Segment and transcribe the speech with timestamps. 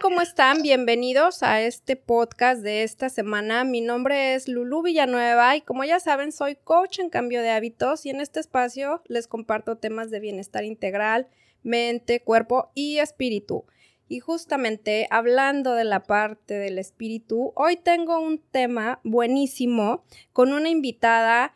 [0.00, 0.62] ¿Cómo están?
[0.62, 3.64] Bienvenidos a este podcast de esta semana.
[3.64, 8.06] Mi nombre es Lulu Villanueva y como ya saben, soy coach en cambio de hábitos
[8.06, 11.28] y en este espacio les comparto temas de bienestar integral,
[11.62, 13.66] mente, cuerpo y espíritu.
[14.08, 20.70] Y justamente hablando de la parte del espíritu, hoy tengo un tema buenísimo con una
[20.70, 21.52] invitada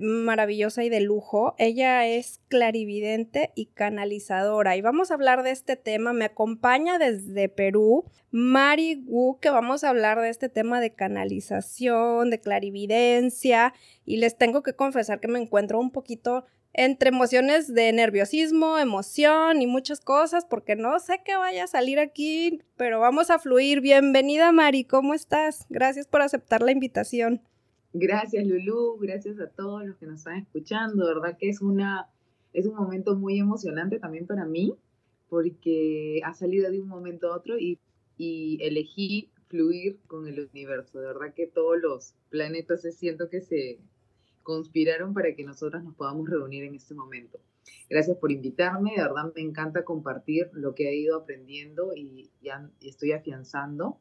[0.00, 1.54] maravillosa y de lujo.
[1.58, 4.76] Ella es clarividente y canalizadora.
[4.76, 6.12] Y vamos a hablar de este tema.
[6.12, 12.30] Me acompaña desde Perú Mari Wu, que vamos a hablar de este tema de canalización,
[12.30, 13.74] de clarividencia.
[14.04, 16.44] Y les tengo que confesar que me encuentro un poquito
[16.78, 21.98] entre emociones de nerviosismo, emoción y muchas cosas, porque no sé qué vaya a salir
[21.98, 23.80] aquí, pero vamos a fluir.
[23.80, 25.64] Bienvenida Mari, ¿cómo estás?
[25.70, 27.40] Gracias por aceptar la invitación.
[27.98, 31.06] Gracias Lulu, gracias a todos los que nos están escuchando.
[31.06, 32.10] De verdad que es, una,
[32.52, 34.74] es un momento muy emocionante también para mí,
[35.30, 37.78] porque ha salido de un momento a otro y,
[38.18, 41.00] y elegí fluir con el universo.
[41.00, 43.78] De verdad que todos los planetas se siento que se
[44.42, 47.38] conspiraron para que nosotras nos podamos reunir en este momento.
[47.88, 52.68] Gracias por invitarme, de verdad me encanta compartir lo que he ido aprendiendo y ya
[52.82, 53.96] estoy afianzando.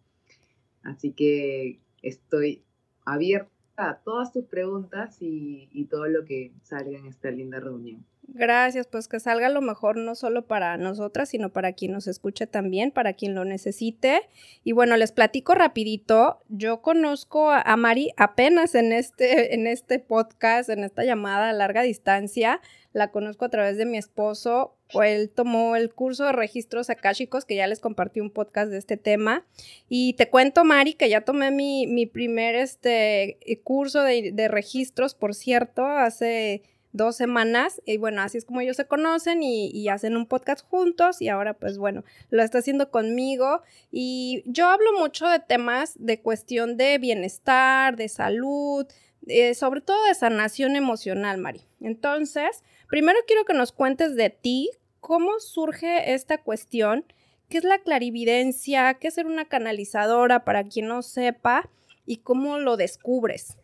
[0.84, 2.62] Así que estoy
[3.06, 3.55] abierta
[4.04, 8.06] todas tus preguntas y, y todo lo que salga en esta linda reunión.
[8.28, 12.48] Gracias, pues que salga lo mejor no solo para nosotras, sino para quien nos escuche
[12.48, 14.22] también, para quien lo necesite.
[14.64, 16.40] Y bueno, les platico rapidito.
[16.50, 21.84] Yo conozco a Mari apenas en este, en este podcast, en esta llamada a larga
[21.84, 22.62] distancia.
[22.96, 24.74] La conozco a través de mi esposo.
[25.04, 28.96] Él tomó el curso de registros akáshicos, que ya les compartí un podcast de este
[28.96, 29.46] tema.
[29.90, 35.14] Y te cuento, Mari, que ya tomé mi, mi primer este, curso de, de registros,
[35.14, 40.16] por cierto, hace dos semanas y bueno, así es como ellos se conocen y, hacen
[40.16, 43.62] un podcast juntos y ahora pues bueno, lo está haciendo conmigo
[43.92, 48.88] y yo hablo mucho de temas de cuestión de bienestar, de salud,
[49.28, 51.64] eh, sobre todo de sanación emocional, Mari.
[51.82, 54.70] Entonces, primero quiero que nos cuentes de ti,
[55.00, 57.06] cómo surge esta cuestión,
[57.50, 61.70] qué es la clarividencia, qué es ser una canalizadora para quien no sepa
[62.06, 63.58] y cómo lo descubres.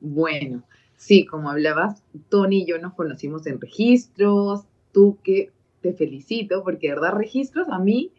[0.00, 0.64] Bueno,
[0.96, 5.50] Sí, como hablabas, Tony y yo nos conocimos en registros, tú que
[5.82, 8.12] te felicito, porque verdad registros a mí,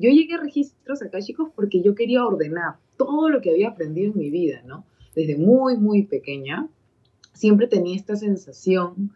[0.00, 4.12] yo llegué a registros acá, chicos, porque yo quería ordenar todo lo que había aprendido
[4.12, 4.84] en mi vida, ¿no?
[5.14, 6.68] Desde muy, muy pequeña,
[7.34, 9.12] siempre tenía esta sensación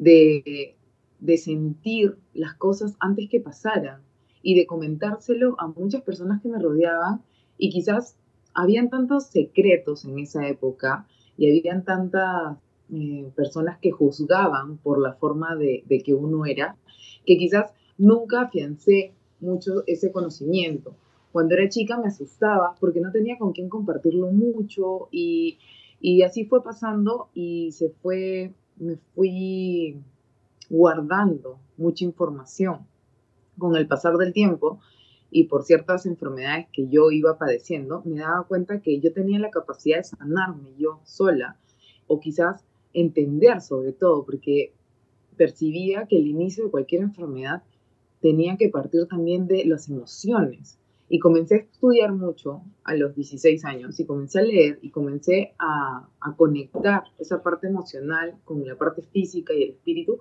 [0.00, 0.76] de,
[1.18, 4.00] de sentir las cosas antes que pasaran
[4.42, 7.22] y de comentárselo a muchas personas que me rodeaban
[7.58, 8.16] y quizás
[8.54, 11.06] habían tantos secretos en esa época
[11.36, 12.56] y habían tantas
[12.92, 16.76] eh, personas que juzgaban por la forma de, que uno era,
[17.26, 20.96] que quizás nunca afiancé mucho ese conocimiento.
[21.32, 25.58] Cuando era chica me asustaba porque no tenía con quién compartirlo mucho y,
[26.00, 30.02] y así fue pasando y se fue, me fui
[30.68, 32.86] guardando mucha información.
[33.58, 34.80] Con el pasar del tiempo,
[35.30, 39.50] y por ciertas enfermedades que yo iba padeciendo, me daba cuenta que yo tenía la
[39.50, 41.56] capacidad de sanarme yo sola
[42.08, 44.72] o quizás entender sobre todo, porque
[45.36, 47.62] percibía que el inicio de cualquier enfermedad
[48.20, 50.78] tenía que partir también de las emociones.
[51.12, 55.54] Y comencé a estudiar mucho a los 16 años y comencé a leer y comencé
[55.58, 60.20] a, a conectar esa parte emocional con la parte física y el espíritu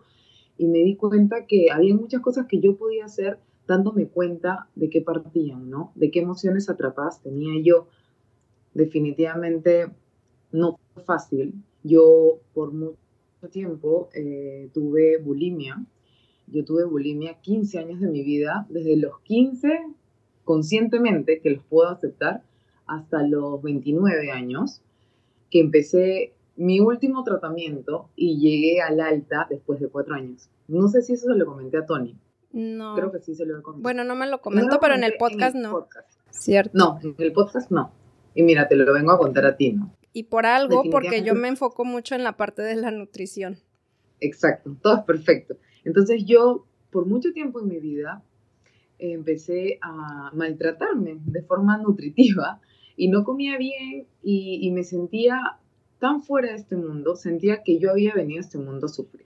[0.60, 4.90] y me di cuenta que había muchas cosas que yo podía hacer dándome cuenta de
[4.90, 5.94] qué partían, ¿no?
[5.96, 7.88] De qué emociones atrapadas tenía yo.
[8.74, 9.88] Definitivamente
[10.52, 11.54] no fue fácil.
[11.84, 12.98] Yo por mucho
[13.52, 15.86] tiempo eh, tuve bulimia.
[16.48, 19.70] Yo tuve bulimia 15 años de mi vida, desde los 15
[20.50, 22.42] conscientemente, que los puedo aceptar,
[22.88, 24.82] hasta los 29 años,
[25.52, 30.50] que empecé mi último tratamiento y llegué al alta después de cuatro años.
[30.68, 32.18] No sé si eso se lo comenté a Tony.
[32.52, 32.96] No.
[32.96, 33.84] Creo que sí se lo he comentado.
[33.84, 35.88] Bueno, no me lo comento, pero en el podcast no.
[36.32, 36.72] Cierto.
[36.74, 37.92] No, en el podcast no.
[38.34, 39.94] Y mira, te lo vengo a contar a ti, ¿no?
[40.14, 43.60] Y por algo, porque yo me enfoco mucho en la parte de la nutrición.
[44.20, 45.58] Exacto, todo es perfecto.
[45.84, 48.24] Entonces yo, por mucho tiempo en mi vida,
[49.00, 52.62] empecé a maltratarme de forma nutritiva
[52.96, 55.58] y no comía bien y, me sentía
[56.00, 59.26] tan fuera de este mundo, sentía que yo había venido a este mundo a sufrir.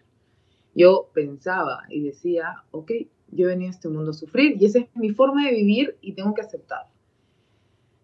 [0.75, 2.92] Yo pensaba y decía, ok,
[3.31, 5.98] yo he venido a este mundo a sufrir y esa es mi forma de vivir
[6.02, 6.92] y tengo que aceptarlo.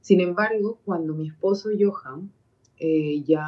[0.01, 2.31] Sin embargo, cuando mi esposo Johan
[2.79, 3.45] eh, ya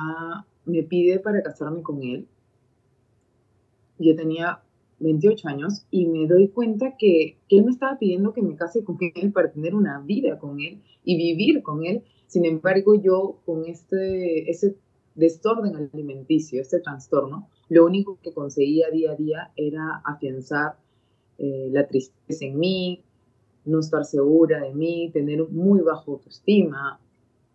[0.66, 2.28] me pide para casarme con él,
[3.98, 4.62] yo tenía
[5.02, 8.98] 28 años y me doy cuenta que, él me estaba pidiendo que me case con
[9.00, 12.04] él para tener una vida con él y vivir con él.
[12.28, 14.76] Sin embargo, yo con este, ese
[15.16, 20.78] desorden alimenticio, este trastorno, lo único que conseguía día a día era afianzar
[21.38, 23.04] eh, la tristeza en mí,
[23.66, 27.00] no estar segura de mí, tener muy bajo autoestima,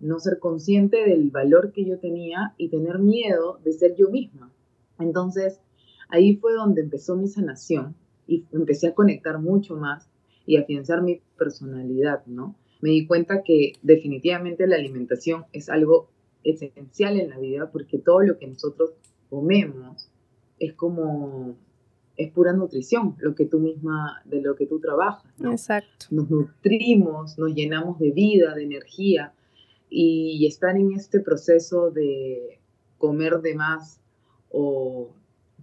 [0.01, 4.53] no ser consciente del valor que yo tenía y tener miedo de ser yo misma.
[4.99, 5.61] Entonces,
[6.09, 7.95] ahí fue donde empezó mi sanación
[8.27, 10.09] y empecé a conectar mucho más
[10.47, 12.55] y afianzar mi personalidad, ¿no?
[12.81, 16.09] Me di cuenta que definitivamente la alimentación es algo
[16.45, 18.91] esencial en la vida porque todo lo que nosotros
[19.29, 20.09] comemos
[20.59, 21.57] es como
[22.17, 25.31] es pura nutrición, lo que tú misma, de lo que tú trabajas.
[25.45, 26.07] Exacto.
[26.11, 29.35] Nos nutrimos, nos llenamos de vida, de energía,
[29.89, 32.59] y estar en este proceso de
[32.99, 34.01] comer de más
[34.51, 35.11] o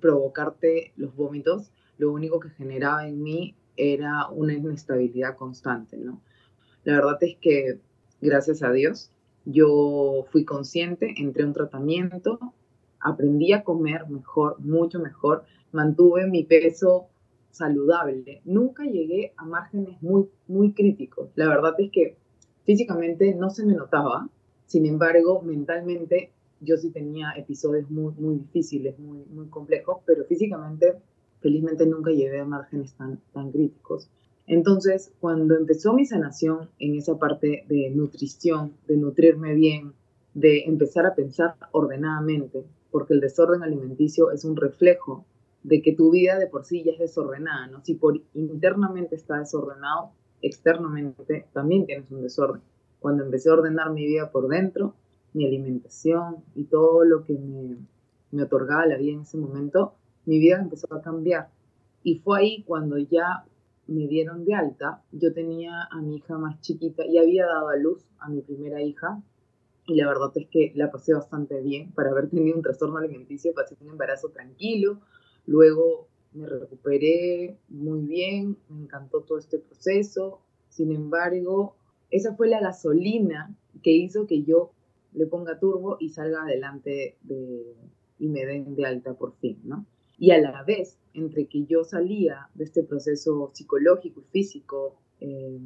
[0.04, 6.22] provocarte los vómitos, lo único que generaba en mí era una inestabilidad constante, ¿no?
[6.84, 7.80] La verdad es que,
[8.20, 9.14] gracias a Dios,
[9.46, 12.38] yo fui consciente, entré un tratamiento,
[13.00, 17.08] aprendí a comer mejor, mucho mejor, mantuve mi peso
[17.50, 18.42] saludable.
[18.44, 21.30] Nunca llegué a márgenes muy, muy críticos.
[21.36, 22.18] La verdad es que
[22.66, 24.28] físicamente no se me notaba,
[24.66, 30.95] sin embargo, mentalmente yo sí tenía episodios muy, muy difíciles, muy, complejos, pero físicamente,
[31.42, 34.10] felizmente nunca llegué a márgenes tan, tan críticos.
[34.48, 39.94] Entonces, cuando empezó mi sanación en esa parte de nutrición, de nutrirme bien,
[40.33, 45.25] de empezar a pensar ordenadamente, porque el desorden alimenticio es un reflejo
[45.63, 47.83] de que tu vida de por sí ya es desordenada, ¿no?
[47.83, 50.12] Si por internamente está desordenado,
[50.42, 52.62] externamente también tienes un desorden.
[53.00, 54.95] Cuando empecé a ordenar mi vida por dentro,
[55.34, 57.78] mi alimentación y todo lo que me,
[58.32, 59.94] me otorgaba la vida en ese momento,
[60.26, 61.50] mi vida empezó a cambiar.
[62.04, 63.46] Y fue ahí cuando ya
[63.88, 67.76] me dieron de alta, yo tenía a mi hija más chiquita y había dado a
[67.76, 69.22] luz a mi primera hija.
[69.86, 73.54] Y la verdad es que la pasé bastante bien para haber tenido un trastorno alimenticio,
[73.54, 75.00] pasé un embarazo tranquilo,
[75.46, 80.40] luego me recuperé muy bien, me encantó todo este proceso,
[80.70, 81.76] sin embargo,
[82.10, 83.54] esa fue la gasolina
[83.84, 84.72] que hizo que yo
[85.13, 87.18] le ponga turbo y salga adelante
[88.19, 89.86] y me den de alta por fin, ¿no?
[90.18, 95.60] Y a la vez, entre que yo salía de este proceso psicológico y físico eh,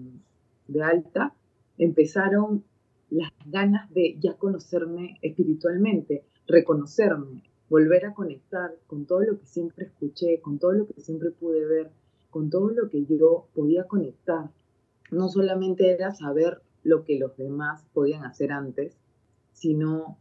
[0.67, 1.33] de alta,
[1.77, 2.63] empezaron
[3.09, 9.85] las ganas de ya conocerme espiritualmente, reconocerme, volver a conectar con todo lo que siempre
[9.85, 11.89] escuché, con todo lo que siempre pude ver,
[12.29, 14.49] con todo lo que yo podía conectar.
[15.11, 18.97] No solamente era saber lo que los demás podían hacer antes,
[19.57, 20.17] sino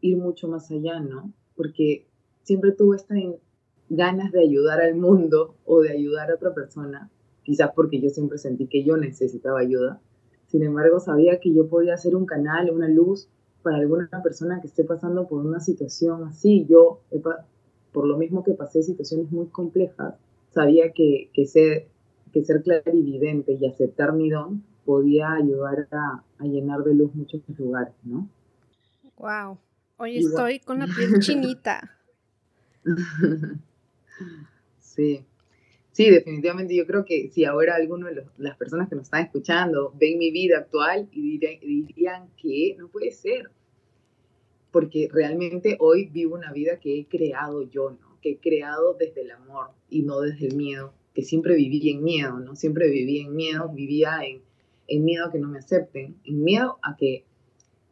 [0.00, 1.30] ir mucho más allá, ¿no?
[1.56, 2.06] Porque
[2.42, 3.18] siempre tuve estas
[3.90, 7.10] ganas de ayudar al mundo o de ayudar a otra persona,
[7.42, 10.00] quizás porque yo siempre sentí que yo necesitaba ayuda.
[10.46, 13.28] Sin embargo, sabía que yo podía ser un canal, una luz
[13.62, 16.64] para alguna persona que esté pasando por una situación así.
[16.66, 17.00] Yo,
[17.92, 20.14] por lo mismo que pasé situaciones muy complejas,
[20.48, 21.88] sabía que, que, ser,
[22.32, 27.42] que ser clarividente y aceptar mi don podía ayudar a, a llenar de luz muchos
[27.58, 28.26] lugares, ¿no?
[29.18, 29.58] Wow.
[29.96, 31.98] Hoy estoy con la piel chinita.
[34.78, 35.24] sí.
[35.90, 39.92] Sí, definitivamente yo creo que si ahora alguno de las personas que nos están escuchando
[39.98, 43.50] ven mi vida actual y dirían, que no puede ser,
[44.70, 48.20] porque realmente hoy vivo una vida que he creado yo, ¿no?
[48.22, 52.04] Que he creado desde el amor y no desde el miedo, que siempre viví en
[52.04, 52.54] miedo, ¿no?
[52.54, 54.42] Siempre viví en miedo, vivía en,
[54.86, 57.24] en miedo a que no me acepten, en miedo a que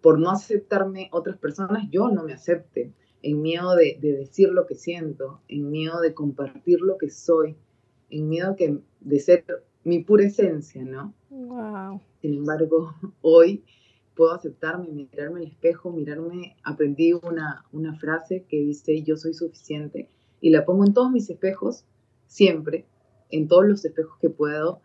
[0.07, 4.65] por no aceptarme otras personas, yo no me acepte, en miedo de, de decir lo
[4.65, 7.57] que siento, en miedo de compartir lo que soy
[8.09, 9.45] en miedo que, de ser
[9.83, 11.13] mi pura esencia, ¿no?
[11.29, 12.01] Wow.
[12.23, 13.65] Sin embargo, hoy
[14.15, 20.09] puedo aceptarme, mirarme al espejo, mirarme, aprendí una, una frase que dice yo soy suficiente
[20.41, 21.85] y la pongo en todos mis espejos,
[22.29, 22.87] siempre,
[23.33, 24.83] en todos los espejos que puedo,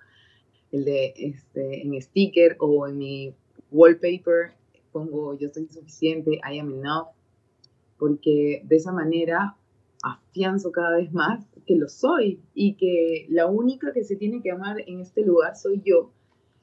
[0.72, 3.36] el de este, en sticker o en mi
[3.70, 4.60] wallpaper,
[4.92, 7.10] pongo yo soy suficiente, I am enough,
[7.98, 9.56] porque de esa manera
[10.04, 14.52] afianzo cada vez más que lo soy y que la única que se tiene que
[14.52, 16.12] amar en este lugar soy yo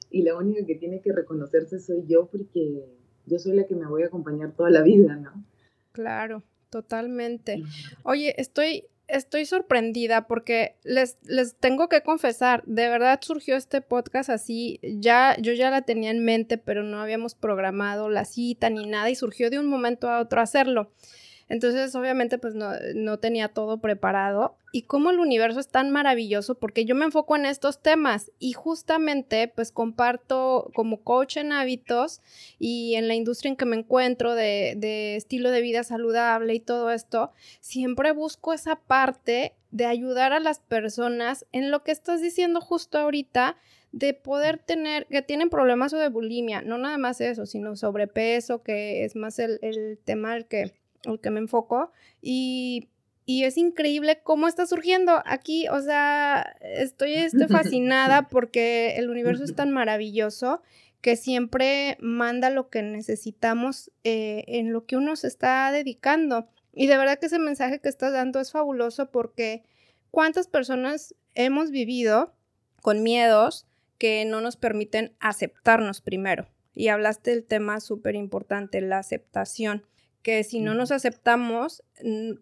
[0.09, 2.85] y la única que tiene que reconocerse soy yo porque
[3.25, 5.45] yo soy la que me voy a acompañar toda la vida, ¿no?
[5.91, 7.63] Claro, totalmente.
[8.03, 14.29] Oye, estoy estoy sorprendida porque les, les tengo que confesar, de verdad surgió este podcast
[14.29, 18.85] así, ya yo ya la tenía en mente, pero no habíamos programado la cita ni
[18.85, 20.91] nada y surgió de un momento a otro hacerlo.
[21.49, 24.55] Entonces, obviamente, pues no, no, tenía todo preparado.
[24.71, 28.53] Y cómo el universo es tan maravilloso, porque yo me enfoco en estos temas y
[28.53, 32.21] justamente, pues comparto como coach en hábitos
[32.59, 36.59] y en la industria en que me encuentro de, de estilo de vida saludable y
[36.59, 42.21] todo esto, siempre busco esa parte de ayudar a las personas en lo que estás
[42.21, 43.57] diciendo justo ahorita,
[43.91, 48.61] de poder tener, que tienen problemas o de bulimia, no nada más eso, sino sobrepeso,
[48.61, 51.91] que es más el, el tema al que el que me enfoco,
[52.21, 52.89] y,
[53.25, 59.43] y es increíble cómo está surgiendo aquí, o sea, estoy, estoy fascinada porque el universo
[59.43, 60.61] es tan maravilloso
[61.01, 66.47] que siempre manda lo que necesitamos eh, en lo que uno se está dedicando.
[66.73, 69.63] Y de verdad que ese mensaje que estás dando es fabuloso porque
[70.11, 72.33] cuántas personas hemos vivido
[72.81, 73.65] con miedos
[73.97, 76.47] que no nos permiten aceptarnos primero.
[76.73, 79.85] Y hablaste del tema súper importante, la aceptación
[80.21, 81.83] que si no nos aceptamos,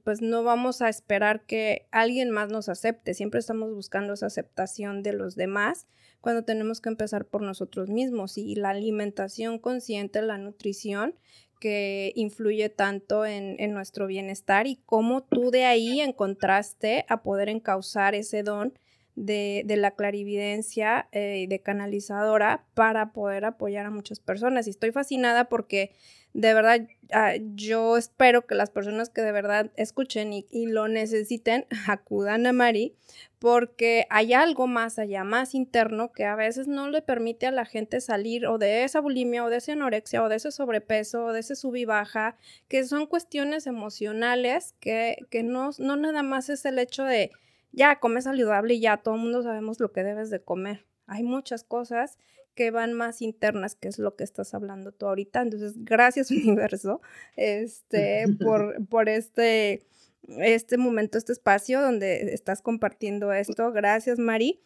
[0.04, 3.14] pues no vamos a esperar que alguien más nos acepte.
[3.14, 5.88] Siempre estamos buscando esa aceptación de los demás
[6.20, 8.38] cuando tenemos que empezar por nosotros mismos.
[8.38, 11.16] Y la alimentación consciente, la nutrición,
[11.60, 18.16] que influye tanto en, nuestro bienestar y cómo tú de ahí encontraste a poder encauzar
[18.16, 18.78] ese don
[19.18, 24.68] de, la clarividencia eh, y de canalizadora para poder apoyar a muchas personas.
[24.68, 25.92] Y estoy fascinada porque
[26.34, 31.66] de verdad, ah, yo espero que las personas que de verdad escuchen y, lo necesiten
[31.88, 32.96] acudan a Mari
[33.40, 37.66] porque hay algo más allá, más interno que a veces no le permite a la
[37.66, 41.34] gente salir o de esa bulimia o de esa anorexia o de ese sobrepeso o
[41.34, 42.36] de ese sub y baja,
[42.68, 47.32] que son cuestiones emocionales que, que no, no nada más es el hecho de
[47.72, 50.86] ya come saludable y ya todo el mundo sabemos lo que debes de comer.
[51.06, 52.18] Hay muchas cosas
[52.56, 55.42] que van más internas, que es lo que estás hablando tú ahorita.
[55.42, 57.02] Entonces, gracias universo,
[57.36, 59.86] este, por, por este,
[60.28, 63.72] este momento, este espacio donde estás compartiendo esto.
[63.72, 64.64] Gracias, Mari.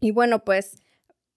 [0.00, 0.76] Y bueno, pues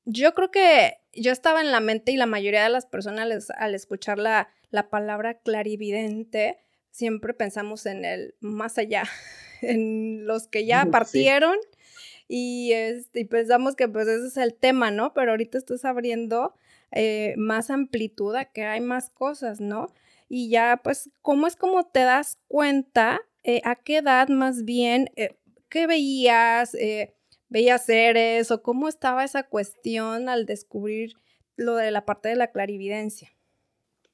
[0.04, 3.74] yo creo que yo estaba en la mente y la mayoría de las personas al
[3.74, 6.58] escuchar la, la palabra clarividente,
[6.92, 9.04] siempre pensamos en el más allá,
[9.62, 11.58] en los que ya partieron
[12.28, 15.14] y, este, pensamos que pues ese es el tema, ¿no?
[15.14, 16.54] Pero ahorita estás abriendo
[16.92, 19.94] eh, más amplitud a que hay más cosas, ¿no?
[20.30, 23.22] Y ya pues, ¿cómo es como te das cuenta?
[23.44, 25.10] Eh, ¿A qué edad más bien?
[25.16, 25.38] Eh,
[25.70, 26.76] ¿Qué veías?
[27.50, 28.52] ¿Veías seres?
[28.52, 31.14] ¿O cómo estaba esa cuestión al descubrir
[31.56, 33.37] lo de la parte de la clarividencia?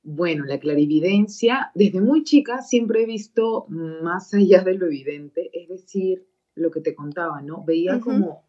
[0.03, 5.69] Bueno, la clarividencia, desde muy chica siempre he visto más allá de lo evidente, es
[5.69, 7.63] decir, lo que te contaba, ¿no?
[7.63, 8.43] Veía como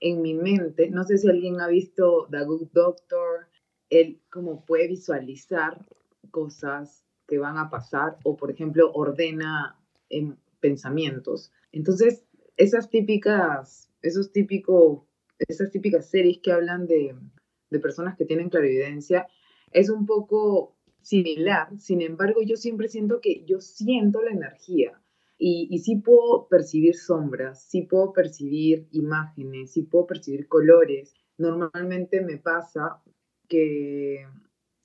[0.00, 3.48] en mi mente, no sé si alguien ha visto The Good Doctor,
[3.90, 5.84] él como puede visualizar
[6.30, 9.76] cosas que van a pasar o, por ejemplo, ordena
[10.08, 11.52] en pensamientos.
[11.72, 12.24] Entonces,
[12.56, 15.02] esas típicas, esos típicos,
[15.38, 17.16] esas típicas series que hablan de,
[17.70, 19.26] de personas que tienen clarividencia,
[19.72, 21.68] es un poco similar.
[21.78, 24.98] Sin embargo, yo siempre siento que yo siento la energía.
[25.44, 31.14] Y, sí puedo percibir sombras, sí puedo percibir imágenes, sí puedo percibir colores.
[31.36, 33.02] Normalmente me pasa
[33.48, 34.24] que,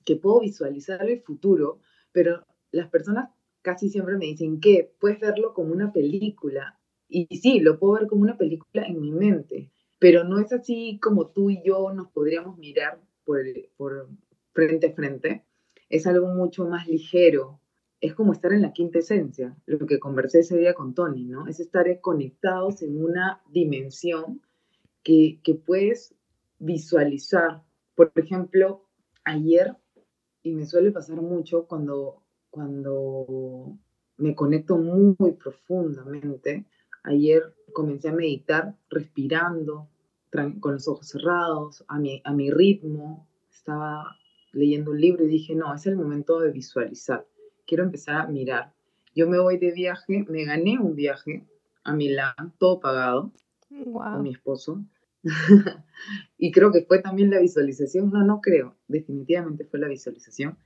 [0.04, 3.30] que puedo visualizar el futuro, pero las personas
[3.62, 6.80] casi siempre me dicen que puedes verlo como una película.
[7.08, 9.70] Y sí, lo puedo ver como una película en mi mente,
[10.00, 14.08] pero no es así como tú y yo nos podríamos mirar por
[14.52, 15.44] frente a frente.
[15.88, 17.60] Es algo mucho más ligero,
[18.00, 21.46] es como estar en la quinta esencia, lo que conversé ese día con Tony, ¿no?
[21.48, 24.40] Es estar conectados en una dimensión
[25.02, 26.14] que, que puedes
[26.58, 27.62] visualizar.
[27.94, 28.84] Por ejemplo,
[29.24, 29.76] ayer,
[30.42, 33.76] y me suele pasar mucho cuando, cuando
[34.16, 36.66] me conecto muy, profundamente,
[37.02, 39.88] ayer comencé a meditar respirando,
[40.60, 44.18] con los ojos cerrados, a mi, a mi ritmo, estaba
[44.52, 47.26] leyendo un libro y dije, no, es el momento de visualizar
[47.68, 48.72] quiero empezar a mirar.
[49.14, 51.46] Yo me voy de viaje, me gané un viaje
[51.84, 53.32] a Milán, todo pagado,
[53.68, 54.82] con mi esposo.
[56.38, 60.56] y creo que fue también la visualización, no, no creo, definitivamente fue la visualización.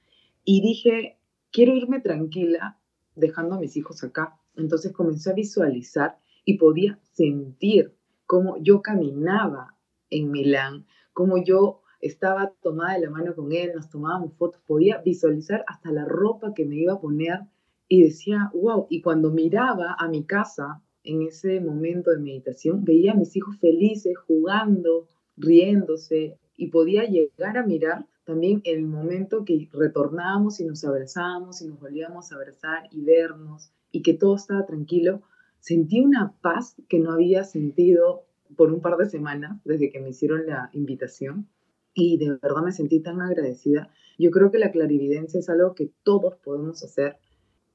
[0.45, 1.19] Y dije,
[1.51, 2.79] quiero irme tranquila
[3.17, 4.39] dejando a mis hijos acá.
[4.57, 7.95] Entonces comencé a visualizar y podía sentir
[8.27, 9.77] cómo yo caminaba
[10.11, 14.99] en Milán, cómo yo estaba tomada de la mano con él, nos tomábamos fotos, podía
[14.99, 17.41] visualizar hasta la ropa que me iba a poner
[17.89, 23.13] y decía, wow, y cuando miraba a mi casa en ese momento de meditación, veía
[23.13, 29.69] a mis hijos felices, jugando, riéndose, y podía llegar a mirar también el momento que
[29.73, 34.67] retornábamos y nos abrazábamos y nos volvíamos a abrazar y vernos y que todo estaba
[34.67, 35.23] tranquilo,
[35.61, 38.25] sentí una paz que no había sentido
[38.57, 41.49] por un par de semanas desde que me hicieron la invitación
[41.95, 43.91] y de verdad me sentí tan agradecida.
[44.19, 47.17] Yo creo que la clarividencia es algo que todos podemos hacer,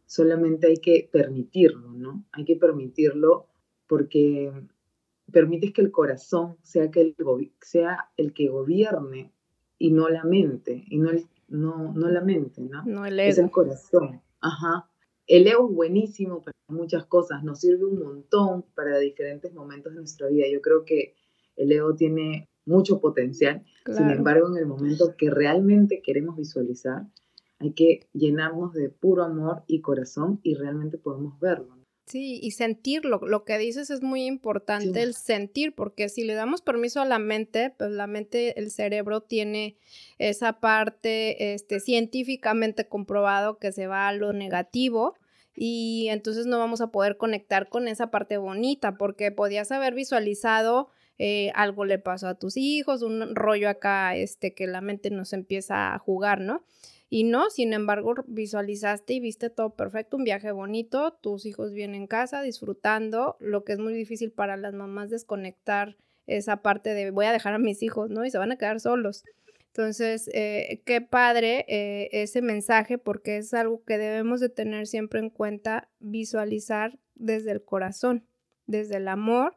[0.06, 2.26] solamente hay que permitirlo, ¿no?
[2.32, 3.48] Hay que permitirlo
[3.88, 4.52] porque
[5.32, 7.16] permites que el corazón sea, que el,
[7.62, 9.32] sea el que gobierne
[9.78, 11.12] y no la mente, y no,
[11.48, 12.84] no, no la mente, ¿no?
[12.86, 13.30] No el ego.
[13.30, 14.90] Es el corazón, ajá.
[15.28, 20.00] El ego es buenísimo para muchas cosas, nos sirve un montón para diferentes momentos de
[20.00, 20.46] nuestra vida.
[20.52, 21.16] Yo creo que
[21.58, 27.08] el ego tiene mucho potencial, sin embargo, en el momento que realmente queremos visualizar,
[27.60, 31.78] hay que llenarnos de puro amor y corazón y realmente podemos verlo.
[32.08, 33.20] Sí, y sentirlo.
[33.22, 37.20] Lo que dices es muy importante, el sentir, porque si le damos permiso a la
[37.20, 39.76] mente, pues la mente, el cerebro tiene
[40.18, 45.16] esa parte este, científicamente comprobado que se va a lo negativo
[45.54, 50.90] y entonces no vamos a poder conectar con esa parte bonita, porque podías haber visualizado
[51.20, 55.34] eh, algo le pasó a tus hijos, un rollo acá, este, que la mente nos
[55.34, 56.64] empieza a jugar, ¿no?
[57.10, 62.02] Y no, sin embargo, visualizaste y viste todo perfecto, un viaje bonito, tus hijos vienen
[62.02, 65.96] en casa disfrutando, lo que es muy difícil para las mamás desconectar
[66.28, 68.26] esa parte de voy a dejar a mis hijos, ¿no?
[68.26, 69.24] Y se van a quedar solos.
[69.68, 75.20] Entonces, eh, qué padre eh, ese mensaje porque es algo que debemos de tener siempre
[75.20, 78.26] en cuenta, visualizar desde el corazón,
[78.66, 79.56] desde el amor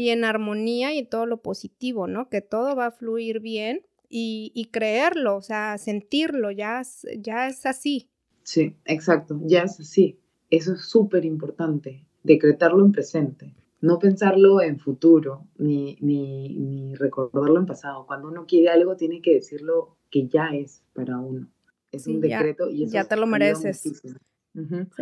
[0.00, 2.30] y en armonía y todo lo positivo, ¿no?
[2.30, 6.80] Que todo va a fluir bien y, creerlo, o sea, sentirlo, ya,
[7.18, 8.08] ya es así.
[8.42, 10.18] Sí, exacto, ya es así.
[10.48, 17.66] Eso es súper importante, decretarlo en presente, no pensarlo en futuro, ni, ni, recordarlo en
[17.66, 18.06] pasado.
[18.06, 21.46] Cuando uno quiere algo, tiene que decirlo que ya es para uno.
[21.92, 23.82] Es un decreto y eso ya te lo mereces.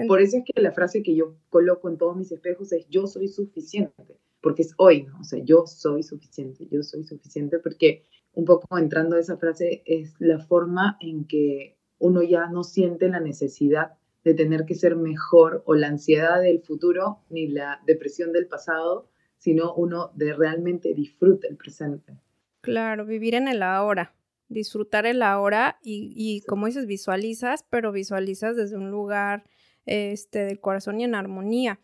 [0.08, 3.06] Por eso es que la frase que yo coloco en todos mis espejos es yo
[3.06, 5.20] soy suficiente, porque es hoy, ¿no?
[5.20, 9.82] O sea, yo soy suficiente, yo soy suficiente porque un poco entrando a esa frase,
[9.84, 14.94] es la forma en que uno ya no siente la necesidad de tener que ser
[14.94, 20.94] mejor o la ansiedad del futuro ni la depresión del pasado, sino uno de realmente
[20.94, 22.16] disfruta el presente.
[22.60, 24.14] Claro, vivir en el ahora,
[24.48, 29.44] disfrutar el ahora y, y como dices, visualizas, pero visualizas desde un lugar
[29.86, 31.80] este, del corazón y en armonía.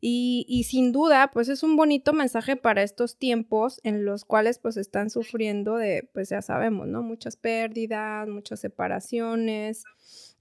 [0.00, 4.76] Y, sin duda, pues es un bonito mensaje para estos tiempos en los cuales pues
[4.76, 7.02] están sufriendo de, pues ya sabemos, ¿no?
[7.02, 9.82] Muchas pérdidas, muchas separaciones.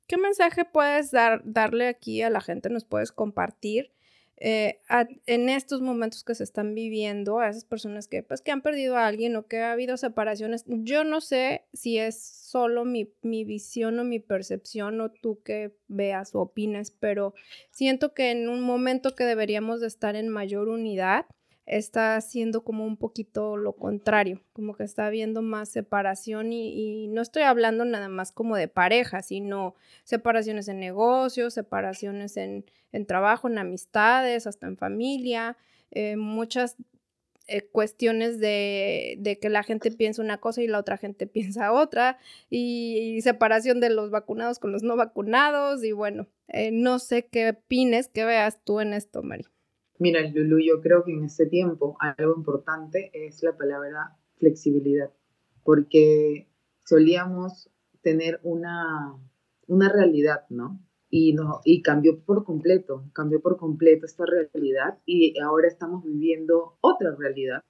[0.05, 2.69] ¿Qué mensaje puedes dar, darle aquí a la gente?
[2.69, 3.91] ¿Nos puedes compartir?
[4.39, 4.81] Eh,
[5.25, 8.95] en estos momentos que se están viviendo, a esas personas que, pues, que han perdido
[8.95, 13.43] a alguien o que ha habido separaciones, yo no sé si es solo mi, mi
[13.43, 17.33] visión o mi percepción o tú que veas o opines, pero
[17.71, 21.25] siento que en un momento que deberíamos de estar en mayor unidad,
[21.67, 27.21] está haciendo como un poquito lo contrario, como que está habiendo más separación y, no
[27.21, 32.65] estoy hablando nada más como de pareja, sino separaciones en negocios, separaciones en,
[33.05, 35.57] trabajo, en amistades, hasta en familia,
[35.91, 36.77] eh, muchas
[37.47, 42.17] eh, cuestiones de, que la gente piensa una cosa y la otra gente piensa otra,
[42.49, 47.49] y, separación de los vacunados con los no vacunados, y bueno, eh, no sé qué
[47.49, 49.45] opines, qué veas tú en esto, Mari.
[49.99, 55.11] Mira, Lulu, yo creo que en este tiempo algo importante es la palabra flexibilidad,
[55.63, 56.47] porque
[56.85, 57.69] solíamos
[58.01, 59.15] tener una,
[59.67, 60.79] una realidad, ¿no?
[61.09, 66.77] Y, no, y cambió por completo, cambió por completo esta realidad y ahora estamos viviendo
[66.81, 67.63] otra realidad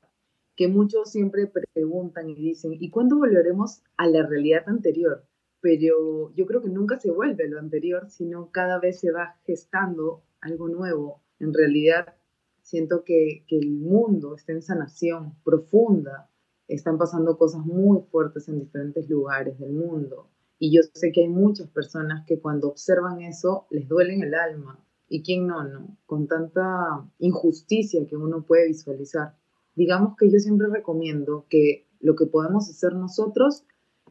[0.58, 5.24] que muchos siempre preguntan y dicen, ¿y cuándo volveremos a la realidad anterior?
[5.62, 10.24] Pero yo creo que nunca se vuelve lo anterior, sino cada vez se va gestando
[10.42, 11.22] algo nuevo.
[11.40, 12.16] En realidad,
[12.62, 16.30] siento que, el mundo está en sanación profunda,
[16.68, 20.30] están pasando cosas muy fuertes en diferentes lugares del mundo.
[20.60, 24.84] Y yo sé que hay muchas personas que cuando observan eso les duele el alma.
[25.08, 25.98] ¿Y quién no, no?
[26.06, 29.36] Con tanta injusticia que uno puede visualizar.
[29.76, 33.64] Digamos que yo siempre recomiendo que lo que podemos hacer nosotros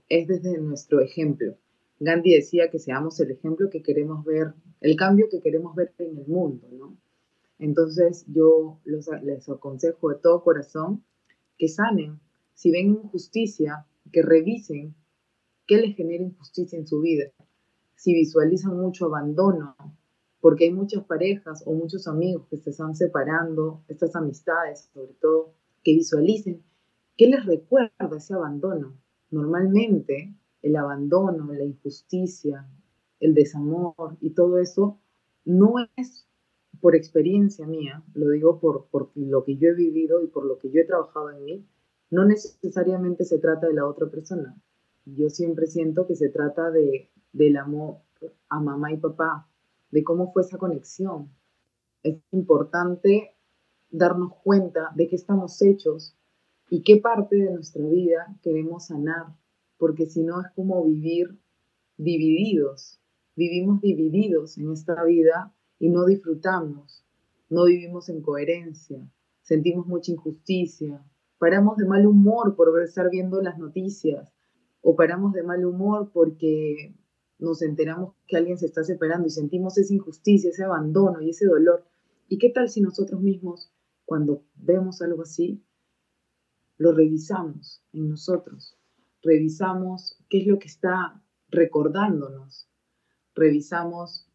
[0.08, 1.56] es desde nuestro ejemplo.
[1.98, 6.18] Gandhi decía que seamos el ejemplo que queremos ver, el cambio que queremos ver en
[6.18, 6.96] el mundo, ¿no?
[7.58, 11.04] Entonces yo les aconsejo de todo corazón
[11.58, 12.20] que sanen.
[12.54, 14.94] Si ven injusticia, que revisen
[15.66, 17.30] qué les genera injusticia en su vida.
[17.94, 19.76] Si visualizan mucho abandono,
[20.40, 25.54] porque hay muchas parejas o muchos amigos que se están separando, estas amistades sobre todo,
[25.82, 26.62] que visualicen
[27.16, 28.96] qué les recuerda ese abandono.
[29.30, 32.68] Normalmente el abandono, la injusticia,
[33.20, 34.98] el desamor y todo eso
[35.44, 36.25] no es
[36.86, 40.60] por experiencia mía, lo digo por, por lo que yo he vivido y por lo
[40.60, 41.66] que yo he trabajado en mí,
[42.12, 44.56] no necesariamente se trata de la otra persona.
[45.04, 47.96] Yo siempre siento que se trata de, del amor
[48.48, 49.48] a mamá y papá,
[49.90, 51.28] de cómo fue esa conexión.
[52.04, 53.34] Es importante
[53.90, 56.16] darnos cuenta de qué estamos hechos
[56.70, 59.34] y qué parte de nuestra vida queremos sanar,
[59.76, 61.36] porque si no es como vivir
[61.96, 63.00] divididos.
[63.34, 67.04] Vivimos divididos en esta vida y no disfrutamos,
[67.48, 69.10] no vivimos en coherencia,
[69.42, 71.04] sentimos mucha injusticia,
[71.38, 74.32] paramos de mal humor por estar viendo las noticias
[74.82, 76.94] o paramos de mal humor porque
[77.38, 81.46] nos enteramos que alguien se está separando y sentimos esa injusticia, ese abandono y ese
[81.46, 81.84] dolor.
[82.28, 83.70] ¿Y qué tal si nosotros mismos,
[84.04, 85.62] cuando vemos algo así,
[86.78, 88.76] lo revisamos en nosotros?
[89.22, 92.68] Revisamos qué es lo que está recordándonos.
[93.34, 94.28] Revisamos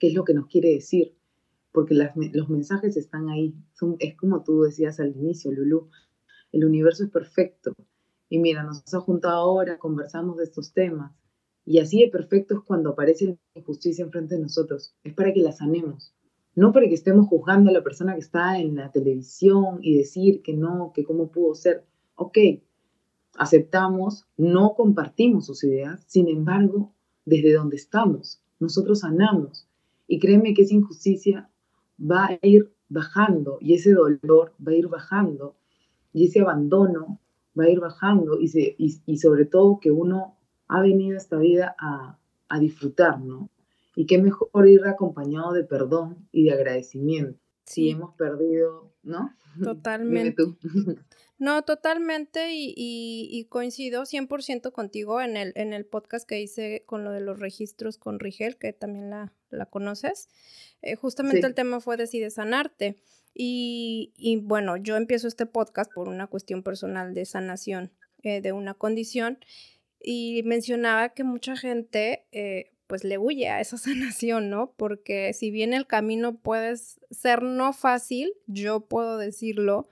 [0.00, 1.14] qué es lo que nos quiere decir
[1.72, 3.54] porque los mensajes están ahí.
[3.74, 5.88] Son, es como tú decías al inicio, Lulu,
[6.52, 7.74] el universo es perfecto.
[8.28, 11.12] Y mira, nos ha juntado ahora, conversamos de estos temas.
[11.64, 14.94] Y así de perfecto es cuando aparece la injusticia enfrente de nosotros.
[15.04, 16.12] Es para que la sanemos.
[16.56, 20.42] No para que estemos juzgando a la persona que está en la televisión y decir
[20.42, 21.84] que no, que cómo pudo ser.
[22.16, 22.38] Ok,
[23.36, 26.92] aceptamos, no compartimos sus ideas, sin embargo,
[27.24, 29.69] desde donde estamos, nosotros sanamos.
[30.12, 31.48] Y créeme que esa injusticia
[32.00, 35.54] va a ir bajando y ese dolor va a ir bajando
[36.12, 37.20] y ese abandono
[37.56, 42.18] va a ir bajando y, sobre todo que uno ha venido a esta vida a,
[42.48, 43.50] a disfrutar, ¿no?
[43.94, 47.38] Y qué mejor ir acompañado de perdón y de agradecimiento.
[47.70, 49.36] Si hemos perdido, ¿no?
[49.62, 50.42] Totalmente.
[51.38, 57.02] No, totalmente y, y, coincido 100% contigo en el, en el podcast que hice con
[57.02, 60.28] lo de los registros con Rigel, que también la, la conoces.
[60.82, 62.96] Eh, justamente el tema fue Decide sanarte.
[63.32, 67.90] Y, y, bueno, yo empiezo este podcast por una cuestión personal de sanación
[68.22, 69.38] eh, de una condición
[69.98, 74.74] y mencionaba que mucha gente eh, pues le huye a esa sanación, ¿no?
[74.76, 79.88] Porque si bien el camino puede ser no fácil, yo puedo decirlo,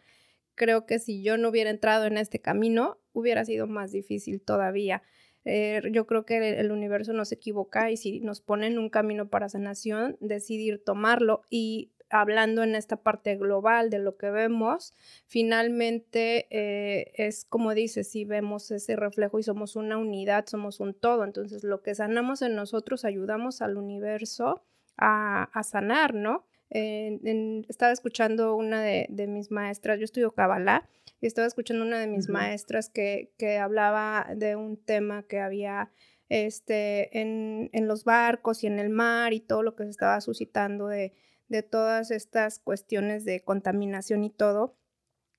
[0.57, 5.05] creo que si yo no hubiera entrado en este camino, hubiera sido más difícil todavía.
[5.45, 9.31] Eh, yo creo que el, universo no se equivoca y si nos pone un camino
[9.31, 14.95] para sanación, decidir tomarlo y hablando en esta parte global de lo que vemos,
[15.27, 20.95] finalmente eh, es como dice, si vemos ese reflejo y somos una unidad, somos un
[20.95, 24.63] todo, entonces lo que sanamos en nosotros ayudamos al universo
[24.97, 26.45] a, a sanar, ¿no?
[26.71, 30.87] estaba escuchando una de, mis maestras, yo estudio Kabbalah,
[31.21, 35.91] y estaba escuchando una de mis maestras que, que, hablaba de un tema que había
[36.29, 40.21] este, en, en, los barcos y en el mar y todo lo que se estaba
[40.21, 41.15] suscitando de,
[41.49, 44.77] de todas estas cuestiones de contaminación y todo.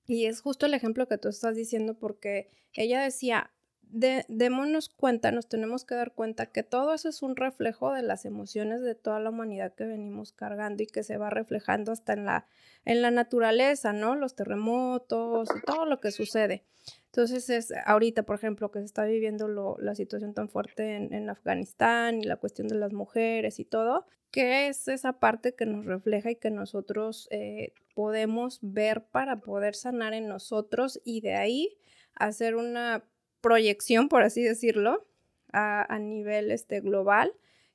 [0.06, 3.52] Y es justo el ejemplo que tú estás diciendo porque ella decía,
[3.92, 8.02] de, démonos cuenta, nos tenemos que dar cuenta que todo eso es un reflejo de
[8.02, 12.12] las emociones de toda la humanidad que venimos cargando y que se va reflejando hasta
[12.12, 12.46] en la,
[12.84, 14.14] en la naturaleza, ¿no?
[14.14, 16.64] Los terremotos y todo lo que sucede.
[17.06, 21.12] Entonces es ahorita, por ejemplo, que se está viviendo lo, la situación tan fuerte en,
[21.12, 25.66] en, Afganistán y la cuestión de las mujeres y todo, que es esa parte que
[25.66, 31.34] nos refleja y que nosotros eh, podemos ver para poder sanar en nosotros y de
[31.34, 31.76] ahí
[32.14, 33.04] hacer una
[33.40, 35.06] proyección, por así decirlo,
[35.52, 37.32] a, nivel este, global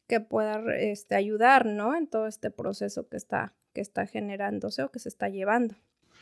[0.07, 1.95] que pueda este, ayudar, ¿no?
[1.95, 5.75] En todo este proceso que está, que está generándose o que se está llevando.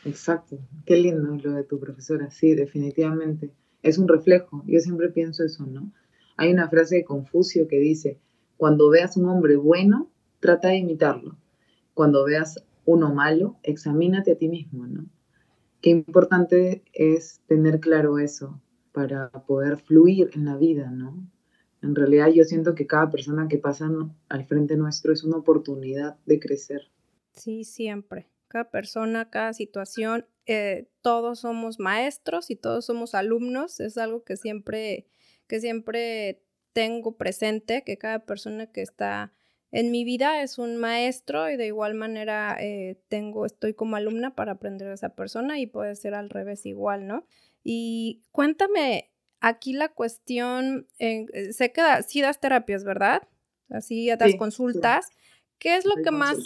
[0.04, 3.50] Exacto, qué lindo lo de tu profesora, sí, definitivamente.
[3.82, 5.92] Es un reflejo, yo siempre pienso eso, ¿no?
[6.36, 8.18] Hay una frase de Confucio que dice,
[8.56, 11.36] cuando veas un hombre bueno, trata de imitarlo.
[11.94, 15.06] Cuando veas uno malo, examínate a ti mismo, ¿no?
[15.80, 18.60] Qué importante es tener claro eso,
[18.94, 21.28] para poder fluir en la vida, ¿no?
[21.82, 23.90] En realidad yo siento que cada persona que pasa
[24.28, 26.92] al frente nuestro es una oportunidad de crecer.
[27.32, 28.30] Sí, siempre.
[28.46, 33.80] Cada persona, cada situación, eh, todos somos maestros y todos somos alumnos.
[33.80, 35.08] Es algo que siempre,
[35.48, 39.32] que siempre tengo presente, que cada persona que está
[39.72, 44.36] en mi vida es un maestro y de igual manera eh, tengo, estoy como alumna
[44.36, 47.26] para aprender a esa persona y puede ser al revés igual, ¿no?
[47.64, 53.26] Y cuéntame, aquí la cuestión, eh, sé que sí das terapias, ¿verdad?
[53.70, 55.08] Así das consultas.
[55.58, 56.36] ¿Qué es lo que más,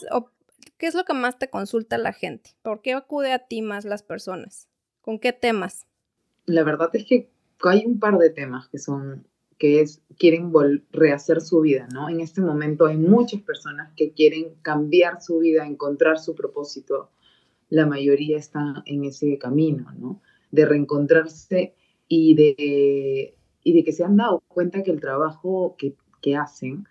[0.78, 2.56] qué es lo que más te consulta la gente?
[2.62, 4.68] ¿Por qué acude a ti más las personas?
[5.00, 5.86] ¿Con qué temas?
[6.46, 7.30] La verdad es que
[7.64, 9.26] hay un par de temas que son
[9.58, 10.52] que es, quieren
[10.92, 12.08] rehacer su vida, ¿no?
[12.08, 17.10] En este momento hay muchas personas que quieren cambiar su vida, encontrar su propósito.
[17.68, 20.22] La mayoría está en ese camino, ¿no?
[20.50, 21.74] De reencontrarse
[22.08, 26.86] y de, y de que se han dado cuenta que el trabajo que, que hacen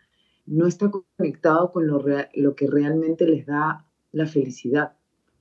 [0.45, 2.03] no está conectado con lo,
[2.35, 4.93] lo que realmente les da la felicidad.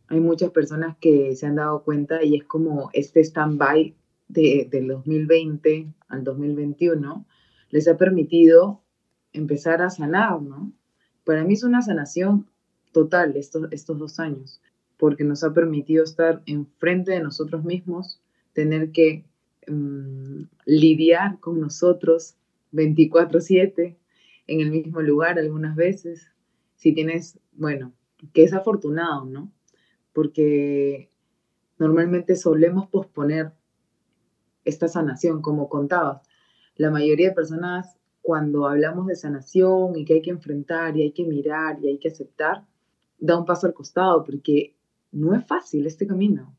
[0.09, 3.95] Hay muchas personas que se han dado cuenta y es como este stand-by
[4.29, 7.27] de, del 2020 al 2021
[7.71, 8.83] les ha permitido
[9.33, 10.73] empezar a sanar, ¿no?
[11.25, 12.49] Para mí es una sanación
[12.93, 14.63] total estos, estos dos años,
[14.99, 18.21] porque nos ha permitido estar enfrente de nosotros mismos,
[18.53, 19.25] tener que
[19.67, 22.37] mm, lidiar con nosotros
[22.73, 23.97] 24/7
[24.47, 26.31] en el mismo lugar algunas veces.
[26.77, 27.93] Si tienes, bueno,
[28.33, 29.53] que es afortunado, ¿no?
[30.13, 31.11] Porque
[31.79, 33.53] normalmente solemos posponer
[34.65, 36.23] esta sanación, como contabas.
[36.77, 41.13] La mayoría de personas, cuando hablamos de sanación y que hay que enfrentar y hay
[41.13, 42.65] que mirar y hay que aceptar,
[43.19, 44.76] da un paso al costado porque
[45.17, 46.57] no es fácil este camino.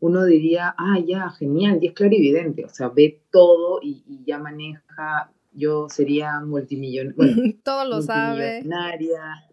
[0.00, 5.32] Uno diría, ah, ya, genial, y es clarividente, o sea, ve todo y, ya maneja,
[5.52, 7.16] yo sería multimillonaria.
[7.16, 8.62] Bueno, todo lo sabe.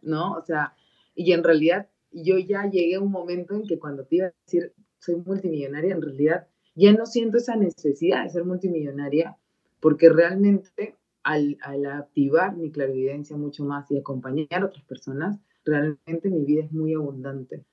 [0.01, 0.33] ¿no?
[0.33, 0.73] O sea,
[1.15, 4.33] y en realidad yo ya llegué a un momento en que cuando te iba a
[4.45, 9.37] decir soy multimillonaria, en realidad ya no siento esa necesidad de ser multimillonaria
[9.79, 16.45] porque realmente al, activar mi clarividencia mucho más y acompañar a otras personas, realmente mi
[16.45, 17.65] vida es muy abundante.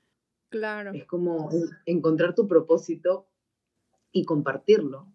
[0.54, 0.92] Claro.
[0.92, 1.50] Es como
[1.84, 3.26] encontrar tu propósito
[4.12, 5.12] y compartirlo.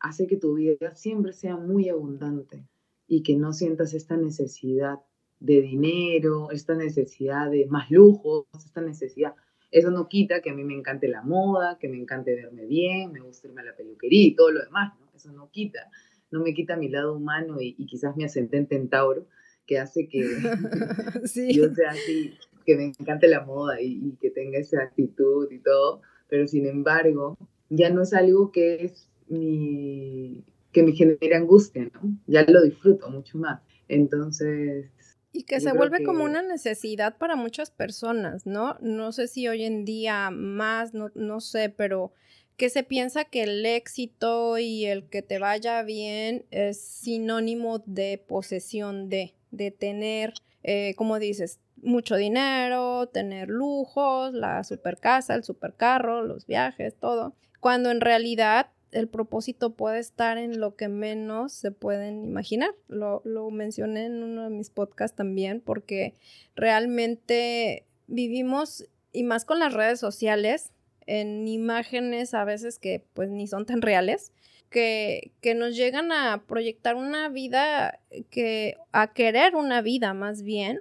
[0.00, 2.68] Hace que tu vida siempre sea muy abundante
[3.06, 4.98] y que no sientas esta necesidad
[5.38, 9.34] de dinero, esta necesidad de más lujos, esta necesidad
[9.70, 13.12] eso no quita que a mí me encante la moda, que me encante verme bien,
[13.12, 15.06] me gusta irme a la peluquería y todo lo demás, ¿no?
[15.14, 15.90] Eso no quita,
[16.30, 19.26] no me quita mi lado humano y, quizás mi ascendente en Tauro,
[19.66, 20.20] que hace que
[21.54, 22.34] yo sea así,
[22.66, 27.38] que me encante la moda y, que tenga esa actitud y todo, pero sin embargo,
[27.70, 32.18] ya no es algo que es mi que me genere angustia, ¿no?
[32.26, 33.62] Ya lo disfruto mucho más.
[33.88, 34.90] Entonces,
[35.32, 38.78] y que se vuelve como una necesidad para muchas personas, ¿no?
[38.80, 42.12] No sé si hoy en día más, no, no sé, pero
[42.56, 48.22] que se piensa que el éxito y el que te vaya bien es sinónimo de
[48.26, 55.44] posesión de, de tener, eh, como dices, mucho dinero, tener lujos, la super casa, el
[55.44, 57.34] super carro, los viajes, todo.
[57.60, 62.70] Cuando en realidad el propósito puede estar en lo que menos se pueden imaginar.
[62.88, 66.14] Lo, mencioné en uno de mis podcasts también, porque
[66.54, 70.72] realmente vivimos, y más con las redes sociales,
[71.06, 74.32] en imágenes a veces que pues ni son tan reales,
[74.70, 80.80] que, que nos llegan a proyectar una vida, que, a querer una vida más bien,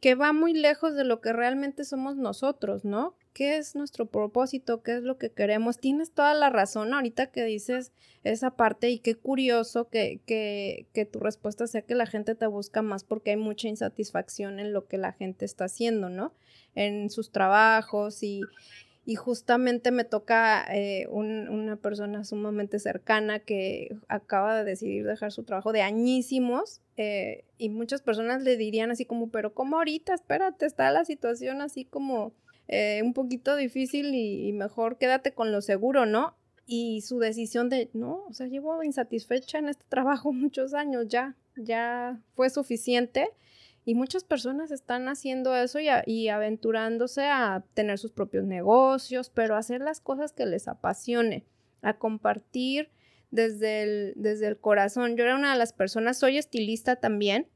[0.00, 3.14] que va muy lejos de lo que realmente somos nosotros, ¿no?
[3.36, 5.78] qué es nuestro propósito, qué es lo que queremos.
[5.78, 7.92] Tienes toda la razón ahorita que dices
[8.24, 12.46] esa parte y qué curioso que, que, que, tu respuesta sea que la gente te
[12.46, 16.32] busca más porque hay mucha insatisfacción en lo que la gente está haciendo, ¿no?
[16.74, 18.40] En sus trabajos y,
[19.08, 25.44] y justamente me toca eh, una persona sumamente cercana que acaba de decidir dejar su
[25.44, 30.12] trabajo de añísimos eh, y muchas personas le dirían así como, pero ¿cómo ahorita?
[30.12, 32.32] Espérate, está la situación así como
[32.66, 36.34] eh, un poquito difícil y, mejor quédate con lo seguro, ¿no?
[36.66, 41.36] Y su decisión de, no, o sea, llevo insatisfecha en este trabajo muchos años, ya,
[41.56, 43.28] ya fue suficiente.
[43.86, 49.56] Y muchas personas están haciendo eso y, y, aventurándose a tener sus propios negocios, pero
[49.56, 51.46] hacer las cosas que les apasione,
[51.82, 52.90] a compartir
[53.30, 55.16] desde el, desde el corazón.
[55.16, 57.46] Yo era una de las personas, soy estilista también,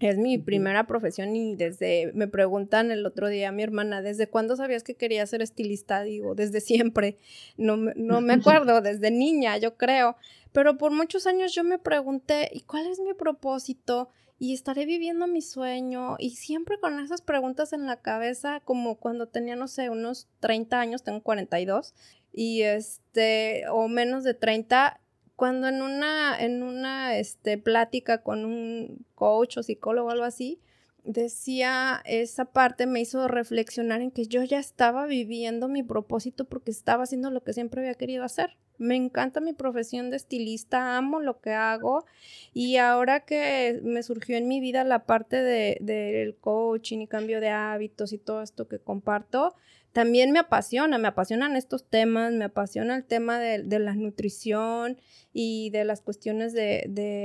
[0.00, 4.56] es mi primera profesión y desde, me preguntan el otro día mi hermana, ¿desde cuándo
[4.56, 6.02] sabías que quería ser estilista?
[6.02, 7.16] Digo, desde siempre.
[7.56, 10.16] No, no me acuerdo, desde niña, yo creo.
[10.52, 14.10] Pero por muchos años yo me pregunté, ¿y cuál es mi propósito?
[14.38, 16.16] Y estaré viviendo mi sueño.
[16.18, 20.80] Y siempre con esas preguntas en la cabeza, como cuando tenía, no sé, unos 30
[20.80, 21.94] años, tengo 42,
[22.32, 25.00] y este, o menos de 30,
[25.36, 30.60] cuando en una, en una este, plática con un coach o psicólogo algo así,
[31.04, 36.70] decía esa parte me hizo reflexionar en que yo ya estaba viviendo mi propósito porque
[36.70, 38.56] estaba haciendo lo que siempre había querido hacer.
[38.78, 42.04] Me encanta mi profesión de estilista, amo lo que hago
[42.52, 47.40] y ahora que me surgió en mi vida la parte del de, coaching y cambio
[47.40, 49.54] de hábitos y todo esto que comparto,
[49.92, 54.98] también me apasiona, me apasionan estos temas, me apasiona el tema de, de la nutrición
[55.32, 56.82] y de las cuestiones de,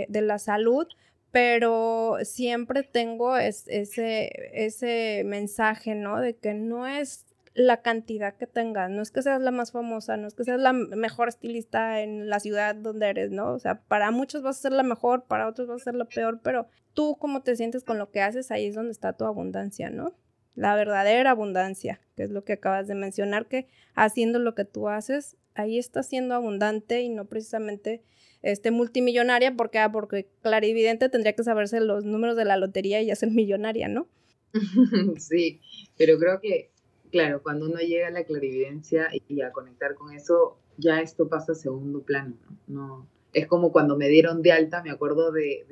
[0.07, 0.88] de la salud,
[1.31, 6.19] pero siempre tengo ese, ese mensaje, ¿no?
[6.19, 10.17] De que no es la cantidad que tengas, no es que seas la más famosa,
[10.17, 13.53] no es que seas la mejor estilista en la ciudad donde eres, ¿no?
[13.53, 16.05] O sea, para muchos vas a ser la mejor, para otros vas a ser la
[16.05, 19.25] peor, pero tú cómo te sientes con lo que haces, ahí es donde está tu
[19.25, 20.13] abundancia, ¿no?
[20.55, 24.89] La verdadera abundancia, que es lo que acabas de mencionar, que haciendo lo que tú
[24.89, 28.03] haces, ahí estás siendo abundante y no precisamente
[28.41, 33.07] este, multimillonaria, porque, ah, porque clarividente tendría que saberse los números de la lotería y
[33.07, 34.07] ya ser millonaria, ¿no?
[35.17, 35.62] Sí,
[35.97, 36.71] pero creo que,
[37.12, 41.52] claro, cuando uno llega a la clarividencia y a conectar con eso, ya esto pasa
[41.52, 42.36] a segundo plano,
[42.67, 43.08] ¿no?
[43.34, 45.65] es como cuando me dieron de alta, me acuerdo de,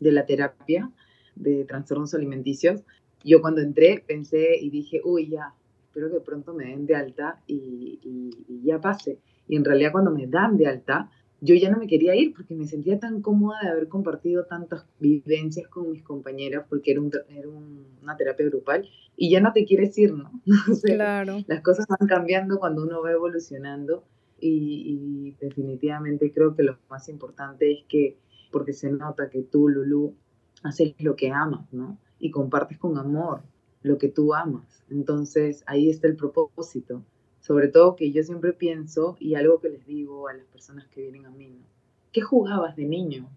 [0.00, 0.90] de, la, terapia
[1.34, 2.82] de trastornos alimenticios.
[3.22, 5.54] Yo cuando entré pensé y dije, uy, ya,
[5.86, 9.18] espero que pronto me den de alta y ya pase.
[9.48, 11.10] Y en realidad cuando me dan de alta,
[11.44, 14.86] yo ya no me quería ir porque me sentía tan cómoda de haber compartido tantas
[14.98, 19.96] vivencias con mis compañeras porque era, era una terapia grupal y ya no te quieres
[19.98, 20.32] ir, ¿no?
[20.82, 21.44] claro.
[21.46, 24.04] Las cosas van cambiando cuando uno va evolucionando
[24.40, 28.16] y, definitivamente creo que lo más importante es que,
[28.50, 30.14] porque se nota que tú, Lulu,
[30.62, 31.98] haces lo que amas, ¿no?
[32.18, 33.42] Y compartes con amor
[33.82, 34.82] lo que tú amas.
[34.88, 37.02] Entonces ahí está el propósito
[37.44, 41.02] sobre todo que yo siempre pienso, y algo que les digo a las personas que
[41.02, 41.66] vienen a mí, ¿no?
[42.10, 43.28] ¿Qué jugabas de niño?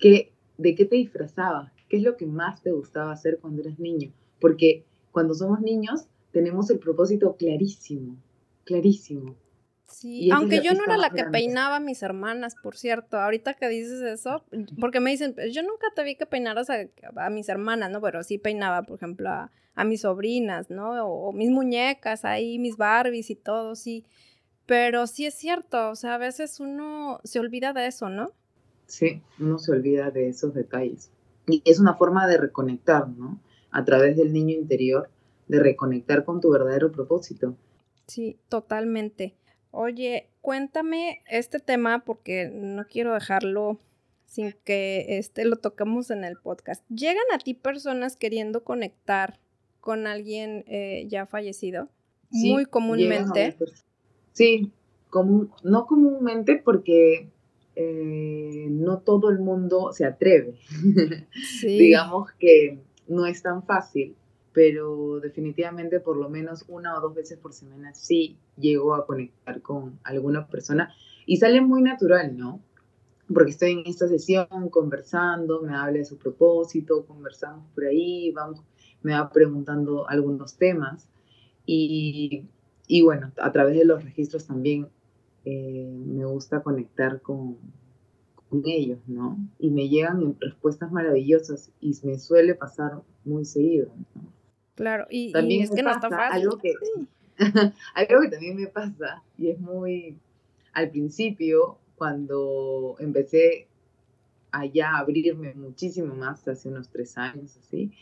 [0.00, 1.70] ¿Qué, ¿De qué te disfrazabas?
[1.88, 4.10] ¿Qué es lo que más te gustaba hacer cuando eras niño?
[4.40, 8.16] Porque cuando somos niños tenemos el propósito clarísimo,
[8.64, 9.36] clarísimo.
[9.92, 13.68] Sí, aunque yo no era la que peinaba a mis hermanas, por cierto, ahorita que
[13.68, 14.44] dices eso,
[14.80, 18.00] porque me dicen, pues, yo nunca te vi que peinaras a, a mis hermanas, ¿no?
[18.00, 21.06] Pero sí peinaba, por ejemplo, a, a mis sobrinas, ¿no?
[21.06, 24.04] O, mis muñecas ahí, mis Barbies y todo, sí.
[24.66, 28.32] Pero sí es cierto, o sea, a veces uno se olvida de eso, ¿no?
[28.86, 31.10] Sí, uno se olvida de esos detalles.
[31.46, 33.40] Y es una forma de reconectar, ¿no?
[33.70, 35.10] A través del niño interior,
[35.48, 37.56] de reconectar con tu verdadero propósito.
[38.06, 39.34] Sí, totalmente.
[39.72, 43.80] Oye, cuéntame este tema porque no quiero dejarlo
[44.26, 46.84] sin que este lo toquemos en el podcast.
[46.90, 49.40] ¿Llegan a ti personas queriendo conectar
[49.80, 51.88] con alguien eh, ya fallecido?
[52.30, 53.56] muy comúnmente.
[54.32, 54.72] Sí,
[55.62, 57.28] no comúnmente porque
[57.76, 60.54] eh, no todo el mundo se atreve.
[61.62, 64.16] Digamos que no es tan fácil,
[64.52, 69.62] pero definitivamente por lo menos una o dos veces por semana sí llego a conectar
[69.62, 70.92] con alguna persona
[71.26, 72.60] y sale muy natural, ¿no?
[73.32, 78.62] Porque estoy en esta sesión conversando, me habla de su propósito, conversamos por ahí, vamos
[79.02, 81.08] me va preguntando algunos temas
[81.66, 82.46] y,
[82.86, 84.88] y bueno, a través de los registros también
[85.44, 87.56] eh, me gusta conectar con,
[88.48, 89.38] con, ellos, ¿no?
[89.58, 94.31] Y me llegan respuestas maravillosas y me suele pasar muy seguido, ¿no?
[94.82, 96.42] Claro, y, también es que no está fácil.
[96.42, 96.74] Algo que,
[97.94, 100.18] algo que también me pasa y es muy,
[100.72, 103.68] al principio, cuando empecé
[104.50, 107.92] allá a abrirme muchísimo más, hace unos tres años así,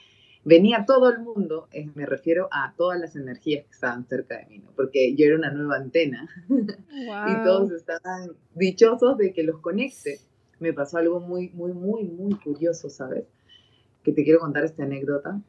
[0.43, 4.47] venía todo el mundo, eh, me refiero a todas las energías que estaban cerca de
[4.47, 4.71] mí, ¿no?
[4.75, 10.19] porque yo era una nueva antena y todos estaban dichosos de que los conecte.
[10.61, 13.25] Me pasó algo muy, muy, muy, muy curioso, ¿sabes?
[14.03, 15.43] Que te quiero contar esta anécdota.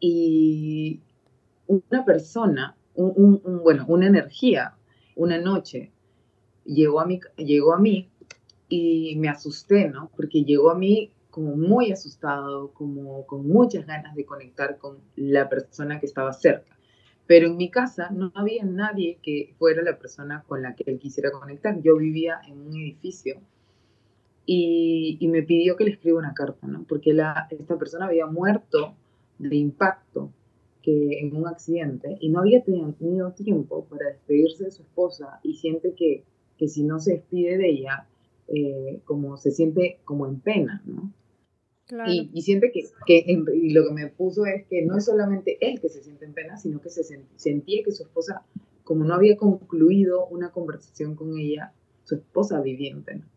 [0.00, 1.00] Y
[1.66, 4.74] una persona, un, bueno, una energía,
[5.14, 5.92] una noche,
[6.64, 8.08] llegó a, mí, llegó a mí
[8.68, 10.10] y me asusté, ¿no?
[10.16, 15.48] Porque llegó a mí como muy asustado, como con muchas ganas de conectar con la
[15.48, 16.76] persona que estaba cerca.
[17.26, 20.98] Pero en mi casa no había nadie que fuera la persona con la que él
[20.98, 21.80] quisiera conectar.
[21.80, 23.40] Yo vivía en un edificio
[24.44, 26.84] y, me pidió que le escriba una carta, ¿no?
[26.88, 27.16] Porque
[27.50, 28.96] esta persona había muerto
[29.48, 30.30] de impacto
[30.82, 35.54] que en un accidente y no había tenido tiempo para despedirse de su esposa y
[35.54, 36.24] siente que,
[36.56, 38.06] que si no se despide de ella,
[38.48, 41.12] eh, como se siente como en pena, ¿no?
[42.06, 45.80] Y, siente que, que y lo que me puso es que no es solamente él
[45.80, 47.02] que se siente en pena, sino que se
[47.34, 48.44] sentía que su esposa,
[48.84, 51.72] como no había concluido una conversación con ella,
[52.04, 53.28] su esposa vivía en pena.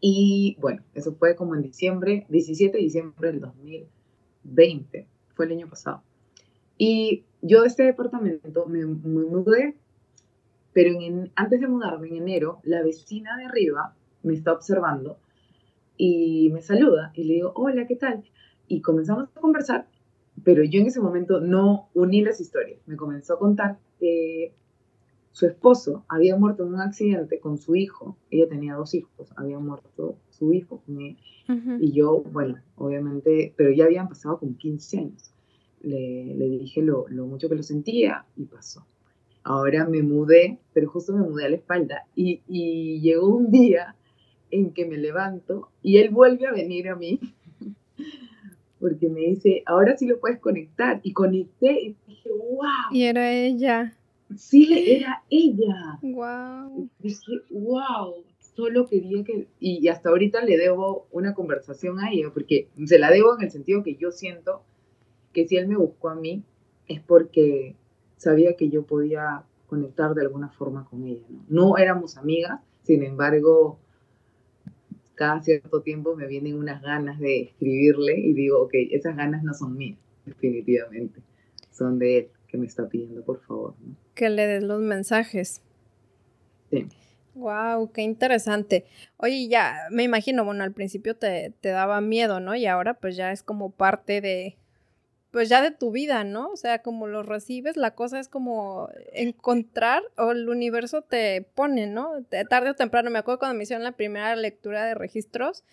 [0.00, 5.06] Y bueno, eso fue como en diciembre, 17 de diciembre del 2020,
[5.42, 6.02] el año pasado.
[6.78, 9.76] Y yo de este departamento me, me mudé
[10.72, 10.92] pero
[11.34, 15.18] antes de mudarme en enero, la vecina de arriba me está observando
[15.96, 18.22] y me saluda y le digo, hola, ¿qué tal?
[18.68, 19.88] Y comenzamos a conversar,
[20.44, 22.80] pero yo en ese momento no uní las historias.
[22.86, 24.54] Me comenzó a contar que
[25.32, 28.16] su esposo había muerto en un accidente con su hijo.
[28.30, 30.82] Ella tenía dos hijos, había muerto su hijo
[31.78, 35.32] Y yo, bueno, obviamente, pero ya habían pasado como 15 años.
[35.82, 38.86] Le, le dije lo, lo mucho que lo sentía y pasó.
[39.42, 42.04] Ahora me mudé, pero justo me mudé a la espalda.
[42.14, 43.96] Y, y llegó un día
[44.50, 47.20] en que me levanto y él vuelve a venir a mí.
[48.80, 51.00] Porque me dice, ahora sí lo puedes conectar.
[51.02, 52.92] Y conecté y dije, wow.
[52.92, 53.96] Y era ella.
[54.36, 55.98] Sí, era ella.
[56.02, 56.88] Wow.
[56.98, 58.24] Dije, wow.
[58.38, 59.48] Solo quería que.
[59.58, 63.50] Y, hasta ahorita le debo una conversación a ella, porque se la debo en el
[63.50, 64.62] sentido que yo siento
[65.32, 66.42] que si él me buscó a mí,
[66.88, 67.76] es porque
[68.16, 71.24] sabía que yo podía conectar de alguna forma con ella.
[71.48, 73.78] No, no éramos amigas, sin embargo,
[75.14, 79.54] cada cierto tiempo me vienen unas ganas de escribirle y digo, ok, esas ganas no
[79.54, 81.20] son mías, definitivamente,
[81.70, 83.74] son de él que me está pidiendo, por favor.
[84.14, 85.62] Que le des los mensajes.
[86.70, 86.86] Sí.
[87.34, 88.84] Wow, qué interesante.
[89.16, 92.54] Oye, ya me imagino, bueno, al principio te, te daba miedo, ¿no?
[92.56, 94.56] Y ahora pues ya es como parte de,
[95.30, 96.50] pues ya de tu vida, ¿no?
[96.50, 101.86] O sea, como lo recibes, la cosa es como encontrar o el universo te pone,
[101.86, 102.24] ¿no?
[102.48, 105.64] Tarde o temprano, me acuerdo cuando me hicieron la primera lectura de registros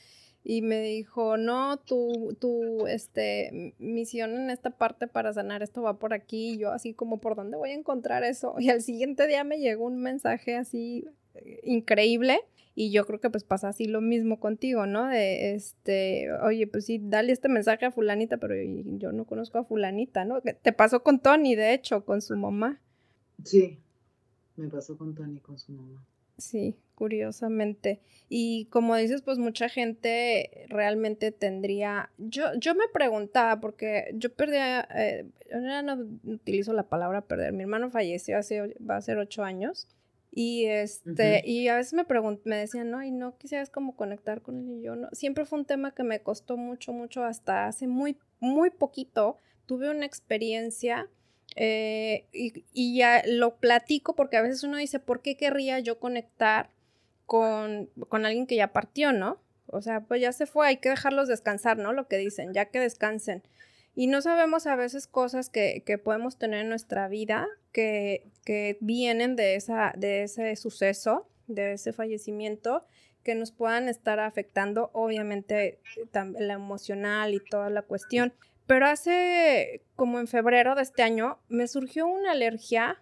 [0.43, 5.99] y me dijo, no, tu, tu, este, misión en esta parte para sanar esto va
[5.99, 8.55] por aquí, y yo así como, ¿por dónde voy a encontrar eso?
[8.59, 12.41] Y al siguiente día me llegó un mensaje así eh, increíble
[12.79, 15.07] y yo creo que pues pasa así lo mismo contigo, ¿no?
[15.07, 18.53] De este, oye, pues sí, dale este mensaje a fulanita, pero
[18.99, 20.41] yo no conozco a fulanita, ¿no?
[20.41, 22.79] Te pasó con Tony, de hecho, con su mamá.
[23.43, 23.79] Sí,
[24.57, 26.05] me pasó con Tony, con su mamá.
[26.37, 27.99] Sí, curiosamente.
[28.29, 32.11] Y como dices, pues mucha gente realmente tendría.
[32.17, 34.87] Yo, yo me preguntaba, porque yo perdía.
[34.95, 37.53] Eh, yo no utilizo la palabra perder.
[37.53, 38.75] Mi hermano falleció hace.
[38.77, 39.87] va a ser ocho años.
[40.31, 44.43] Y este, y a veces me pregunt me decían, no, y no quisieras como conectar
[44.43, 45.09] con él y yo no.
[45.11, 49.37] Siempre fue un tema que me costó mucho, mucho, hasta hace muy, muy poquito.
[49.65, 51.09] Tuve una experiencia
[51.55, 56.69] eh, y, ya lo platico porque a veces uno dice, ¿por qué querría yo conectar
[57.25, 59.39] con, con alguien que ya partió, no?
[59.67, 61.93] O sea, pues ya se fue, hay que dejarlos descansar, ¿no?
[61.93, 63.43] Lo que dicen, ya que descansen.
[63.95, 68.77] Y no sabemos a veces cosas que, que podemos tener en nuestra vida que, que,
[68.79, 72.85] vienen de, esa, de ese suceso, de ese fallecimiento,
[73.23, 75.79] que nos puedan estar afectando, obviamente,
[76.13, 78.33] la emocional y toda la cuestión.
[78.67, 83.01] Pero hace como en febrero de este año me surgió una alergia,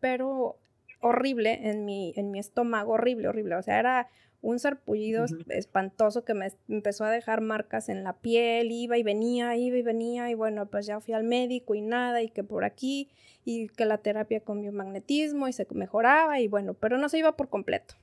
[0.00, 0.58] pero
[1.00, 3.56] horrible en mi, en mi estómago, horrible, horrible.
[3.56, 4.08] O sea, era
[4.40, 9.54] un sarpullido espantoso que me empezó a dejar marcas en la piel, iba y venía,
[9.56, 12.64] iba y venía, y bueno, pues ya fui al médico y nada, y que por
[12.64, 13.08] aquí,
[13.44, 17.36] y que la terapia con biomagnetismo y se mejoraba, y bueno, pero no se iba
[17.36, 17.94] por completo.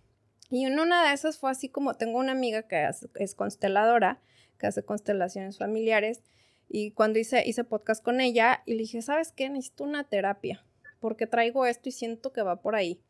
[0.49, 4.21] Y en una de esas fue así como tengo una amiga que es consteladora,
[4.57, 6.23] que hace constelaciones familiares,
[6.69, 9.49] y cuando hice, hice podcast con ella, y le dije, ¿sabes qué?
[9.49, 10.63] Necesito una terapia,
[10.99, 13.01] porque traigo esto y siento que va por ahí.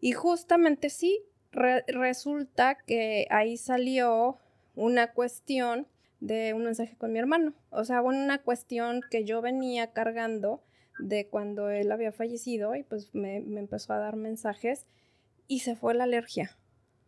[0.00, 4.38] Y justamente sí, resulta que ahí salió
[4.74, 5.88] una cuestión
[6.20, 7.54] de un mensaje con mi hermano.
[7.70, 10.62] O sea, una cuestión que yo venía cargando
[10.98, 14.86] de cuando él había fallecido y pues me, me, empezó a dar mensajes
[15.46, 16.56] y se fue la alergia.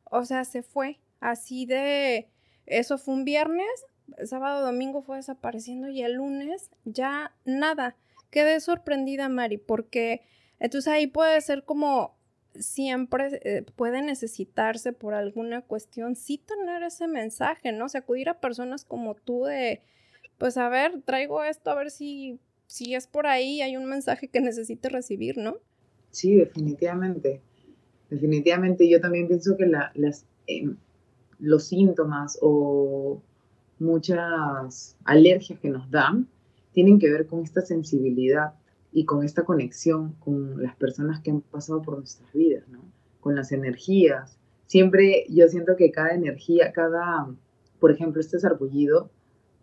[0.05, 2.29] O sea, se fue así de...
[2.67, 3.85] Eso fue un viernes,
[4.25, 7.97] sábado, domingo fue desapareciendo y el lunes ya nada.
[8.31, 10.23] Quedé sorprendida, Mari, porque
[10.59, 12.19] entonces ahí puede ser como
[12.55, 17.87] siempre eh, puede necesitarse por alguna cuestión, sí tener ese mensaje, ¿no?
[17.87, 19.83] O sea, acudir a personas como tú de,
[20.39, 24.29] pues a ver, traigo esto, a ver si, si es por ahí, hay un mensaje
[24.29, 25.59] que necesite recibir, ¿no?
[26.11, 27.41] Sí, definitivamente.
[28.11, 29.93] Definitivamente yo también pienso que la,
[30.47, 30.77] em,
[31.39, 33.23] los síntomas o
[33.81, 36.29] muchas alergias que nos dan
[36.73, 38.55] tienen que ver con esta sensibilidad
[38.93, 42.81] y con esta conexión con las personas que han pasado por nuestras vidas, ¿no?
[43.21, 44.39] Con las energías.
[44.67, 47.29] Siempre yo siento que cada energía, cada,
[47.79, 49.11] por ejemplo, este sarpullido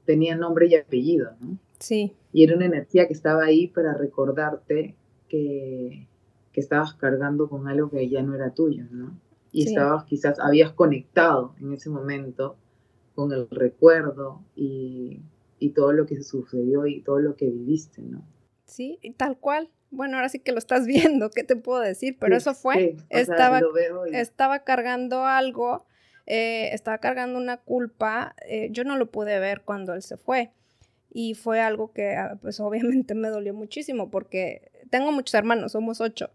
[0.06, 1.58] tenía nombre y apellido, ¿no?
[1.80, 2.14] Sí.
[2.34, 4.96] Y era una energía que estaba ahí para recordarte
[5.30, 6.08] que,
[6.54, 9.18] que estabas cargando con algo que ya no era tuyo, ¿no?
[9.52, 12.58] Y estabas, quizás, habías conectado en ese momento
[13.18, 15.24] con el recuerdo y,
[15.58, 18.24] y todo lo que sucedió y todo lo que viviste, ¿no?
[18.66, 19.72] Sí, y tal cual.
[19.90, 22.18] Bueno, ahora sí que lo estás viendo, ¿qué te puedo decir?
[22.20, 23.60] Pero eso fue, estaba,
[24.12, 25.88] estaba cargando algo,
[26.28, 30.52] eh, estaba cargando una culpa, eh, yo no lo pude ver cuando él se fue.
[31.12, 36.02] Y fue algo que, ah, pues obviamente me dolió muchísimo porque tengo muchos hermanos, somos
[36.02, 36.30] ocho,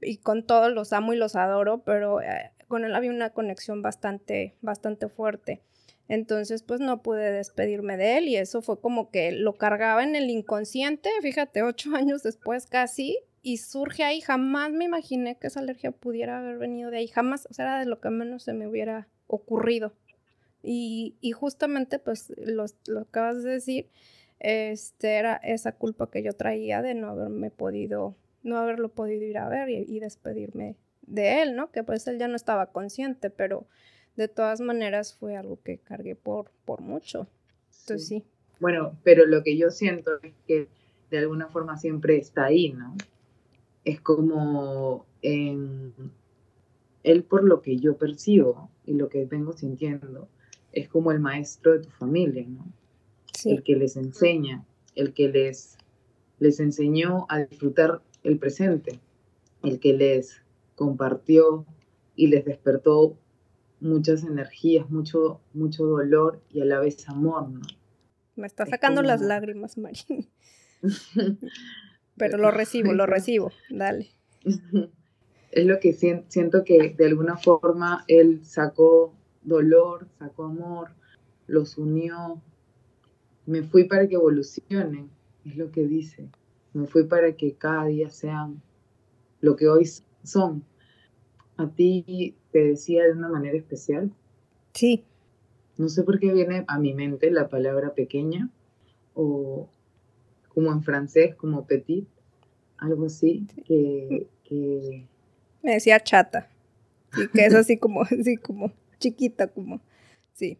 [0.00, 3.82] y con todos los amo y los adoro, pero eh, con él había una conexión
[3.82, 5.60] bastante, bastante fuerte.
[6.08, 10.16] Entonces, pues no pude despedirme de él y eso fue como que lo cargaba en
[10.16, 14.20] el inconsciente, fíjate, ocho años después casi, y surge ahí.
[14.20, 17.78] Jamás me imaginé que esa alergia pudiera haber venido de ahí, jamás, o sea, era
[17.80, 19.94] de lo que menos se me hubiera ocurrido.
[20.62, 23.90] Y, y justamente, pues, lo, lo acabas de decir,
[24.40, 29.38] este era esa culpa que yo traía de no haberme podido, no haberlo podido ir
[29.38, 31.70] a ver y, y despedirme de él, ¿no?
[31.70, 33.66] Que pues él ya no estaba consciente, pero
[34.16, 37.26] de todas maneras fue algo que cargué por, por mucho.
[37.80, 38.24] Entonces sí.
[38.60, 40.68] Bueno, pero lo que yo siento es que
[41.10, 42.96] de alguna forma siempre está ahí, ¿no?
[43.84, 45.92] Es como en
[47.02, 50.28] él por lo que yo percibo y lo que vengo sintiendo,
[50.72, 52.66] es como el maestro de tu familia, ¿no?
[53.32, 53.50] Sí.
[53.50, 55.76] El que les enseña, el que les,
[56.38, 59.00] les enseñó a disfrutar el presente,
[59.62, 60.40] el que les
[60.74, 61.66] compartió
[62.16, 63.16] y les despertó
[63.84, 67.60] muchas energías, mucho, mucho dolor y a la vez amor, ¿no?
[68.34, 70.28] Me está sacando las lágrimas, Marín.
[72.16, 74.10] Pero lo recibo, lo recibo, dale.
[75.50, 80.88] Es lo que siento que de alguna forma él sacó dolor, sacó amor,
[81.46, 82.42] los unió.
[83.46, 85.10] Me fui para que evolucionen,
[85.44, 86.28] es lo que dice.
[86.72, 88.62] Me fui para que cada día sean
[89.42, 89.88] lo que hoy
[90.24, 90.64] son.
[91.56, 94.12] A ti te decía de una manera especial?
[94.74, 95.02] Sí.
[95.76, 98.48] No sé por qué viene a mi mente la palabra pequeña
[99.12, 99.68] o
[100.50, 102.06] como en francés, como petit,
[102.76, 104.28] algo así, que...
[105.64, 106.48] Me decía chata,
[107.16, 109.80] y que es así como, así como chiquita, como,
[110.32, 110.56] sí.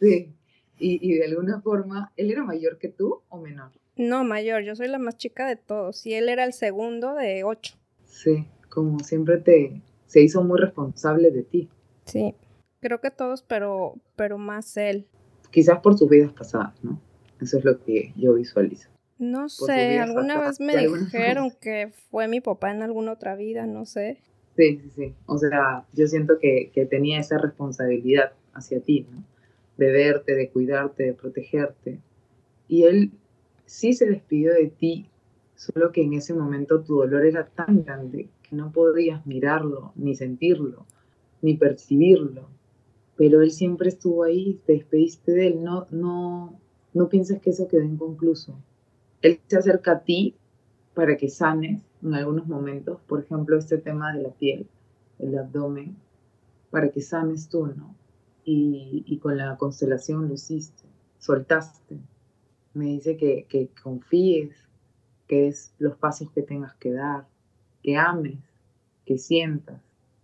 [0.00, 0.32] Sí,
[0.78, 3.70] y, y de alguna forma, ¿él era mayor que tú o menor?
[3.96, 7.44] No, mayor, yo soy la más chica de todos, y él era el segundo de
[7.44, 7.76] ocho.
[8.06, 9.82] Sí, como siempre te,
[10.14, 11.68] se hizo muy responsable de ti.
[12.04, 12.36] Sí,
[12.78, 15.08] creo que todos, pero, pero más él.
[15.50, 17.00] Quizás por sus vidas pasadas, ¿no?
[17.40, 18.88] Eso es lo que yo visualizo.
[19.18, 23.86] No sé, alguna vez me dijeron que fue mi papá en alguna otra vida, no
[23.86, 24.20] sé.
[24.56, 25.14] Sí, sí, sí.
[25.26, 29.24] O sea, yo siento que, que tenía esa responsabilidad hacia ti, ¿no?
[29.78, 31.98] De verte, de cuidarte, de protegerte.
[32.68, 33.10] Y él
[33.66, 35.10] sí se despidió de ti,
[35.56, 40.86] solo que en ese momento tu dolor era tan grande no podías mirarlo, ni sentirlo,
[41.42, 42.48] ni percibirlo,
[43.16, 46.58] pero él siempre estuvo ahí, te despediste de él, no, no,
[46.92, 48.56] no pienses que eso quedó inconcluso.
[49.22, 50.34] Él se acerca a ti
[50.94, 54.66] para que sanes en algunos momentos, por ejemplo, este tema de la piel,
[55.18, 55.96] el abdomen,
[56.70, 57.94] para que sanes tú, ¿no?
[58.44, 60.82] Y, y con la constelación lo hiciste,
[61.18, 61.98] soltaste.
[62.74, 64.54] Me dice que, que confíes,
[65.28, 67.26] que es los pasos que tengas que dar,
[67.84, 68.38] que ames,
[69.04, 69.82] que sientas,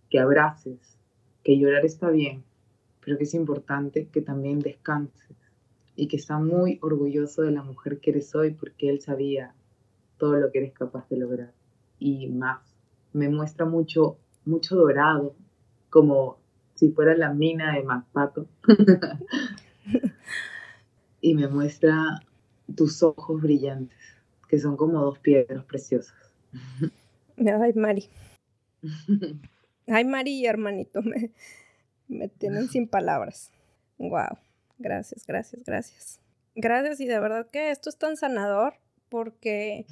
[0.09, 0.97] que abraces,
[1.43, 2.43] que llorar está bien,
[3.05, 5.37] pero que es importante que también descanses
[5.95, 9.53] y que está muy orgulloso de la mujer que eres hoy porque él sabía
[10.17, 11.53] todo lo que eres capaz de lograr
[11.99, 12.61] y más.
[13.13, 15.35] Me muestra mucho, mucho dorado,
[15.91, 16.39] como
[16.73, 18.47] si fuera la mina de Macpato.
[21.21, 22.21] y me muestra
[22.75, 23.99] tus ojos brillantes,
[24.47, 26.33] que son como dos piedras preciosas.
[27.37, 28.09] Ay, Mari.
[29.87, 31.31] Ay, Mari, hermanito, me,
[32.07, 33.51] me tienen sin palabras.
[33.97, 34.37] Wow.
[34.81, 36.19] Gracias, gracias, gracias.
[36.55, 38.73] Gracias y de verdad que esto es tan sanador
[39.09, 39.85] porque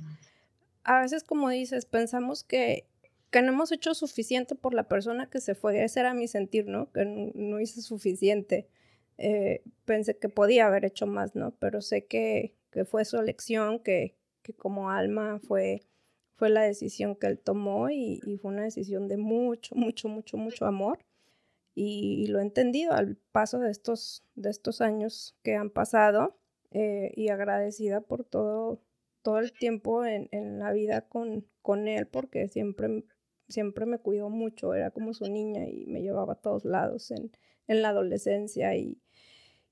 [0.83, 2.87] a veces, como dices, pensamos que,
[3.29, 5.83] que no hemos hecho suficiente por la persona que se fue.
[5.83, 6.91] Ese era mi sentir, ¿no?
[6.91, 8.67] Que no, hice suficiente.
[9.17, 11.51] Eh, pensé que podía haber hecho más, ¿no?
[11.59, 15.83] Pero sé que, que fue su elección, que, que como alma fue
[16.39, 20.65] fue la decisión que él tomó y, fue una decisión de mucho, mucho, mucho, mucho
[20.65, 20.99] amor.
[21.75, 26.37] Y, lo he entendido al paso de estos, de estos años que han pasado
[26.71, 28.81] eh, y agradecida por todo,
[29.21, 33.03] todo el tiempo en, la vida con, con él porque siempre,
[33.49, 37.31] siempre me cuidó mucho, era como su niña y me llevaba a todos lados en,
[37.67, 39.01] en la adolescencia y,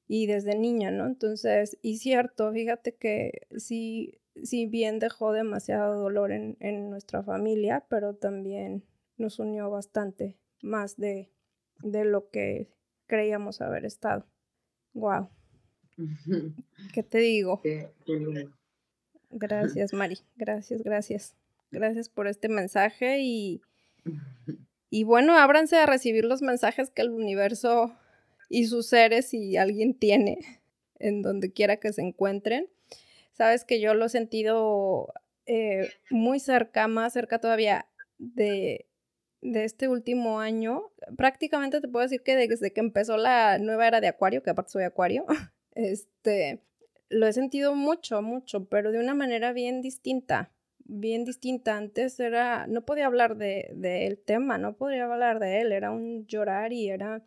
[0.08, 1.06] y desde niña, ¿no?
[1.08, 8.16] Entonces, y cierto, fíjate que sí, si bien dejó demasiado dolor en, nuestra familia, pero
[8.16, 8.84] también
[9.18, 11.32] nos unió bastante más de,
[11.82, 12.70] de lo que
[13.08, 14.26] creíamos haber estado.
[14.94, 15.30] Wow.
[16.94, 17.62] ¿Qué te digo?
[19.30, 20.20] Gracias, Mari.
[20.36, 21.36] Gracias, gracias.
[21.72, 23.62] Gracias por este mensaje y,
[24.90, 27.94] y bueno, ábranse a recibir los mensajes que el universo
[28.50, 30.62] y sus seres, si alguien tiene,
[31.00, 32.70] en donde quiera que se encuentren.
[33.38, 35.14] Sabes que yo lo he sentido
[35.46, 38.88] eh, muy cerca, más cerca todavía de,
[39.42, 40.92] de este último año.
[41.16, 44.72] Prácticamente te puedo decir que desde que empezó la nueva era de Acuario, que aparte
[44.72, 45.24] soy Acuario,
[45.76, 46.64] este,
[47.10, 51.78] lo he sentido mucho, mucho, pero de una manera bien distinta, bien distinta.
[51.78, 56.26] Antes era, no podía hablar del de, tema, no podía hablar de él, era un
[56.26, 57.24] llorar y era...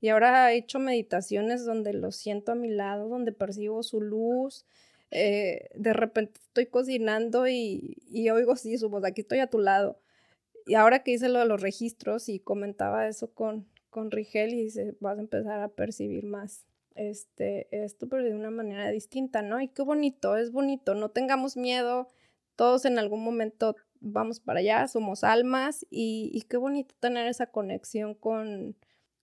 [0.00, 4.64] Y ahora he hecho meditaciones donde lo siento a mi lado, donde percibo su luz.
[5.10, 9.58] Eh, de repente estoy cocinando y, y oigo sí su voz, aquí estoy a tu
[9.58, 10.00] lado.
[10.66, 14.64] Y ahora que hice lo de los registros y comentaba eso con, con Rigel y
[14.64, 19.60] dice, vas a empezar a percibir más este, esto, pero de una manera distinta, ¿no?
[19.60, 22.08] Y qué bonito, es bonito, no tengamos miedo,
[22.56, 27.46] todos en algún momento vamos para allá, somos almas y, y qué bonito tener esa
[27.46, 28.76] conexión con,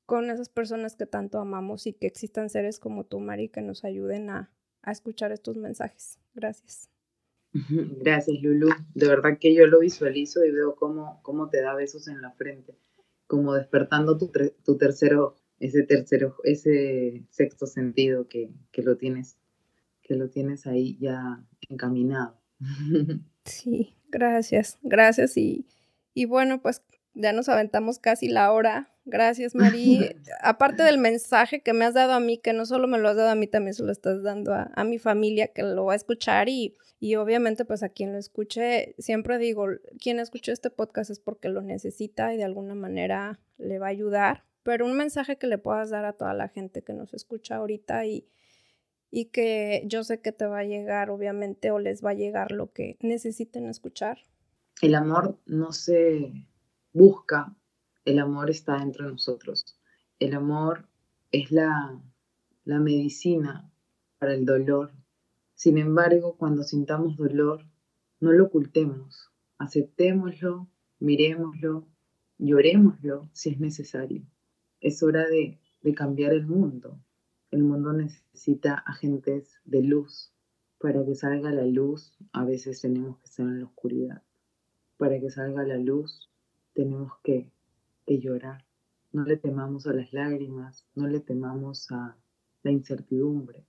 [0.05, 3.83] con esas personas que tanto amamos y que existan seres como tú, Mari, que nos
[3.83, 4.51] ayuden a,
[4.86, 6.19] a escuchar estos mensajes.
[6.33, 6.89] Gracias.
[7.53, 8.69] Gracias, Lulu.
[8.93, 12.31] De verdad que yo lo visualizo y veo cómo, cómo te da besos en la
[12.31, 12.77] frente,
[13.27, 14.31] como despertando tu,
[14.63, 19.38] tu tercero ese tercero, ese sexto sentido que, lo tienes,
[20.01, 22.39] que lo tienes ahí ya encaminado.
[23.47, 25.67] Sí, gracias, gracias y,
[26.15, 26.81] y bueno, pues
[27.13, 28.91] ya nos aventamos casi la hora.
[29.05, 30.15] Gracias, Marí.
[30.41, 33.15] Aparte del mensaje que me has dado a mí, que no solo me lo has
[33.15, 35.93] dado a mí, también se lo estás dando a, a, mi familia que lo va
[35.93, 39.67] a escuchar y, y obviamente pues a quien lo escuche, siempre digo,
[39.99, 43.89] quien escuche este podcast es porque lo necesita y de alguna manera le va a
[43.89, 47.57] ayudar pero un mensaje que le puedas dar a toda la gente que nos escucha
[47.57, 48.27] ahorita y,
[49.11, 52.51] y que yo sé que te va a llegar, obviamente, o les va a llegar
[52.51, 54.17] lo que necesiten escuchar.
[54.81, 56.33] El amor no se
[56.93, 57.55] busca,
[58.05, 59.77] el amor está dentro de nosotros.
[60.19, 60.87] El amor
[61.31, 62.01] es la,
[62.63, 63.69] la medicina
[64.19, 64.93] para el dolor.
[65.55, 67.65] Sin embargo, cuando sintamos dolor,
[68.19, 70.67] no lo ocultemos, aceptémoslo,
[70.99, 71.85] miremoslo,
[72.37, 74.25] llorémoslo si es necesario
[74.85, 75.59] es hora de,
[75.95, 76.99] cambiar el mundo.
[77.49, 80.31] El mundo necesita agentes de luz.
[80.79, 84.21] Para que salga la luz, a veces tenemos que estar en la oscuridad.
[84.97, 86.29] Para que salga la luz,
[86.73, 87.51] tenemos que,
[88.05, 88.65] que llorar.
[89.11, 92.17] No le temamos a las lágrimas, no le temamos a
[92.63, 93.65] la incertidumbre.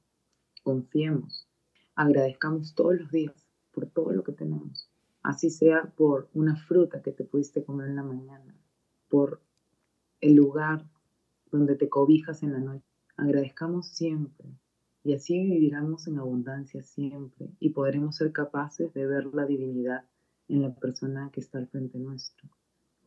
[0.62, 1.48] Confiemos,
[1.94, 4.90] agradezcamos todos los días por todo lo que tenemos.
[5.22, 8.54] Así sea por una fruta que te pudiste comer en la mañana,
[9.08, 9.40] por
[10.20, 10.88] el lugar
[11.50, 12.86] donde te cobijas en la noche.
[13.16, 14.48] Agradezcamos siempre
[15.04, 20.04] y así viviremos en abundancia siempre y podremos ser capaces de ver la divinidad
[20.48, 22.48] en la persona que está al frente nuestro.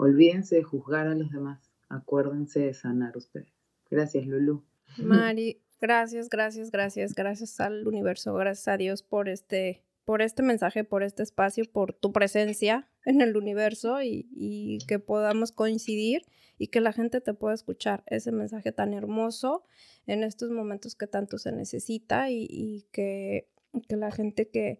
[0.02, 3.54] Olvídense de juzgar a los demás, acuérdense de sanar ustedes.
[3.92, 4.64] Gracias, Lulu.
[4.98, 10.86] Mari, gracias, gracias, gracias, gracias al universo, gracias a Dios por este por este mensaje,
[10.86, 16.22] por este espacio, por tu presencia en el universo y, que podamos coincidir
[16.58, 19.66] y que la gente te pueda escuchar ese mensaje tan hermoso
[20.08, 23.50] en estos momentos que tanto se necesita y, que,
[23.90, 24.78] la gente que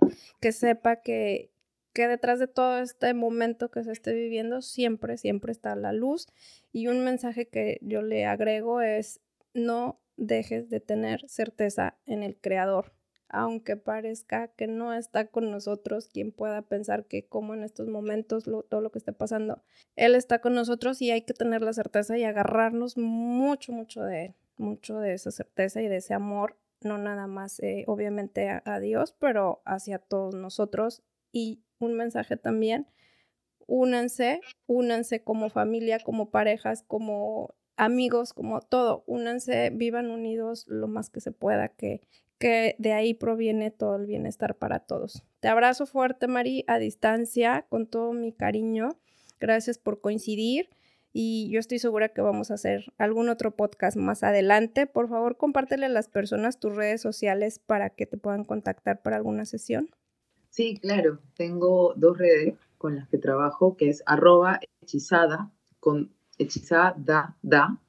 [0.54, 1.52] sepa que,
[1.94, 6.28] que detrás de todo este momento que se esté viviendo siempre, siempre está la luz.
[6.72, 9.20] Y un mensaje que yo le agrego es
[9.54, 12.94] no dejes de tener certeza en el creador
[13.30, 18.44] aunque parezca que no está con nosotros, quien pueda pensar que como en estos momentos
[18.44, 19.62] todo lo que esté pasando,
[19.96, 24.26] Él está con nosotros y hay que tener la certeza y agarrarnos mucho, mucho de
[24.26, 28.80] Él, mucho de esa certeza y de ese amor, no nada más eh, obviamente a,
[28.80, 31.04] Dios, pero hacia todos nosotros.
[31.32, 32.88] Y un mensaje también,
[33.68, 41.10] únanse, únanse como familia, como parejas, como amigos, como todo, únanse, vivan unidos lo más
[41.10, 42.02] que se pueda, que,
[42.38, 45.24] que de ahí proviene todo el bienestar para todos.
[45.40, 49.00] Te abrazo fuerte, Mari, a distancia, con todo mi cariño.
[49.40, 50.70] Gracias por coincidir
[51.14, 54.86] y yo estoy segura que vamos a hacer algún otro podcast más adelante.
[54.86, 59.16] Por favor, compártele a las personas tus redes sociales para que te puedan contactar para
[59.16, 59.90] alguna sesión.
[60.50, 61.20] Sí, claro.
[61.36, 67.80] Tengo dos redes con las que trabajo, que es arroba hechizada, con hechizada, da,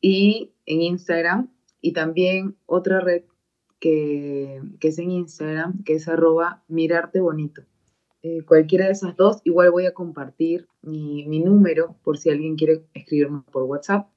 [0.00, 3.24] y en Instagram, y también otra red
[3.80, 7.62] que, es en Instagram, que es arroba mirarte bonito.
[8.22, 12.84] Eh, cualquiera de esas dos, igual voy a compartir mi, número por si alguien quiere
[12.94, 14.08] escribirme por WhatsApp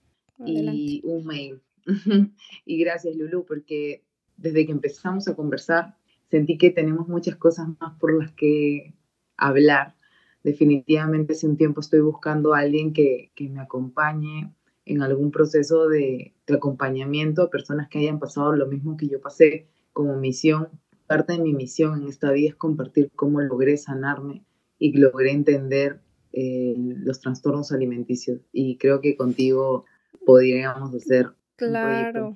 [0.45, 1.61] y un mail.
[2.65, 4.03] y gracias Lulu, porque
[4.38, 5.97] desde que empezamos a conversar
[6.30, 8.93] sentí que tenemos muchas cosas más por las que
[9.38, 9.95] hablar.
[10.43, 14.53] Definitivamente hace un tiempo estoy buscando a alguien que, que me acompañe
[14.86, 19.19] en algún proceso de, de, acompañamiento a personas que hayan pasado lo mismo que yo
[19.19, 20.69] pasé como misión.
[21.07, 24.43] Parte de mi misión en esta vida es compartir cómo logré sanarme
[24.78, 26.01] y logré entender
[26.38, 28.41] eh, los trastornos alimenticios.
[28.51, 29.86] Y creo que contigo
[30.26, 32.36] podríamos hacer Claro,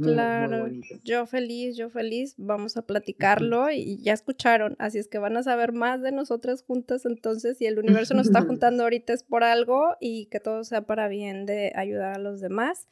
[0.00, 0.68] claro.
[1.04, 2.34] yo feliz, yo feliz.
[2.36, 4.76] Vamos a platicarlo y ya escucharon.
[4.78, 7.58] Así es que van a saber más de nosotras juntas entonces.
[7.58, 11.08] Si el universo nos está juntando ahorita es por algo y que todo sea para
[11.08, 12.86] bien de ayudar a los demás.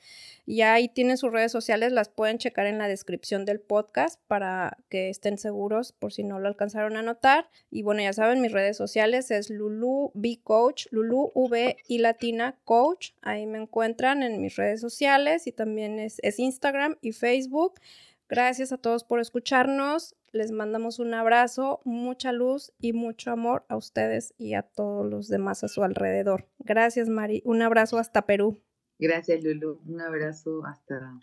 [0.46, 4.78] Y ahí tienen sus redes sociales, las pueden checar en la descripción del podcast para
[4.88, 7.50] que estén seguros por si no lo alcanzaron a notar.
[7.70, 12.56] Y bueno, ya saben, mis redes sociales es Lulu B Coach, Lulu V y Latina
[12.64, 13.10] Coach.
[13.20, 17.80] Ahí me encuentran en mis redes sociales y también es, es Instagram y Facebook.
[18.28, 20.14] Gracias a todos por escucharnos.
[20.32, 25.28] Les mandamos un abrazo, mucha luz y mucho amor a ustedes y a todos los
[25.28, 26.46] demás a su alrededor.
[26.58, 27.42] Gracias, Mari.
[27.44, 28.62] Un abrazo hasta Perú.
[28.98, 29.80] Gracias, Lulu.
[29.86, 31.18] Un abrazo hasta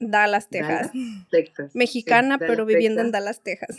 [0.00, 0.90] Dallas, Texas.
[1.30, 1.74] Texas.
[1.74, 3.76] Mexicana, pero viviendo en Dallas, Texas.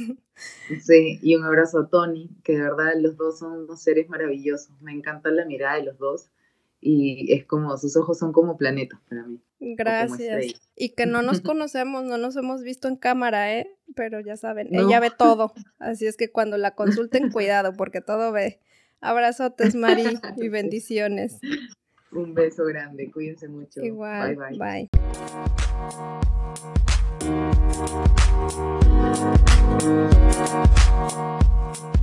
[0.81, 4.81] Sí, y un abrazo a Tony, que de verdad los dos son unos seres maravillosos.
[4.81, 6.29] Me encanta la mirada de los dos
[6.81, 9.41] y es como, sus ojos son como planetas para mí.
[9.59, 10.71] Gracias.
[10.75, 13.69] Y que no nos conocemos, no nos hemos visto en cámara, ¿eh?
[13.95, 15.53] Pero ya saben, ella ve todo.
[15.77, 18.59] Así es que cuando la consulten, cuidado, porque todo ve.
[19.01, 21.39] Abrazotes, Mari, y bendiciones.
[22.11, 23.81] Un beso grande, cuídense mucho.
[23.81, 24.57] Igual, bye.
[24.57, 24.89] bye.
[31.79, 31.98] bye.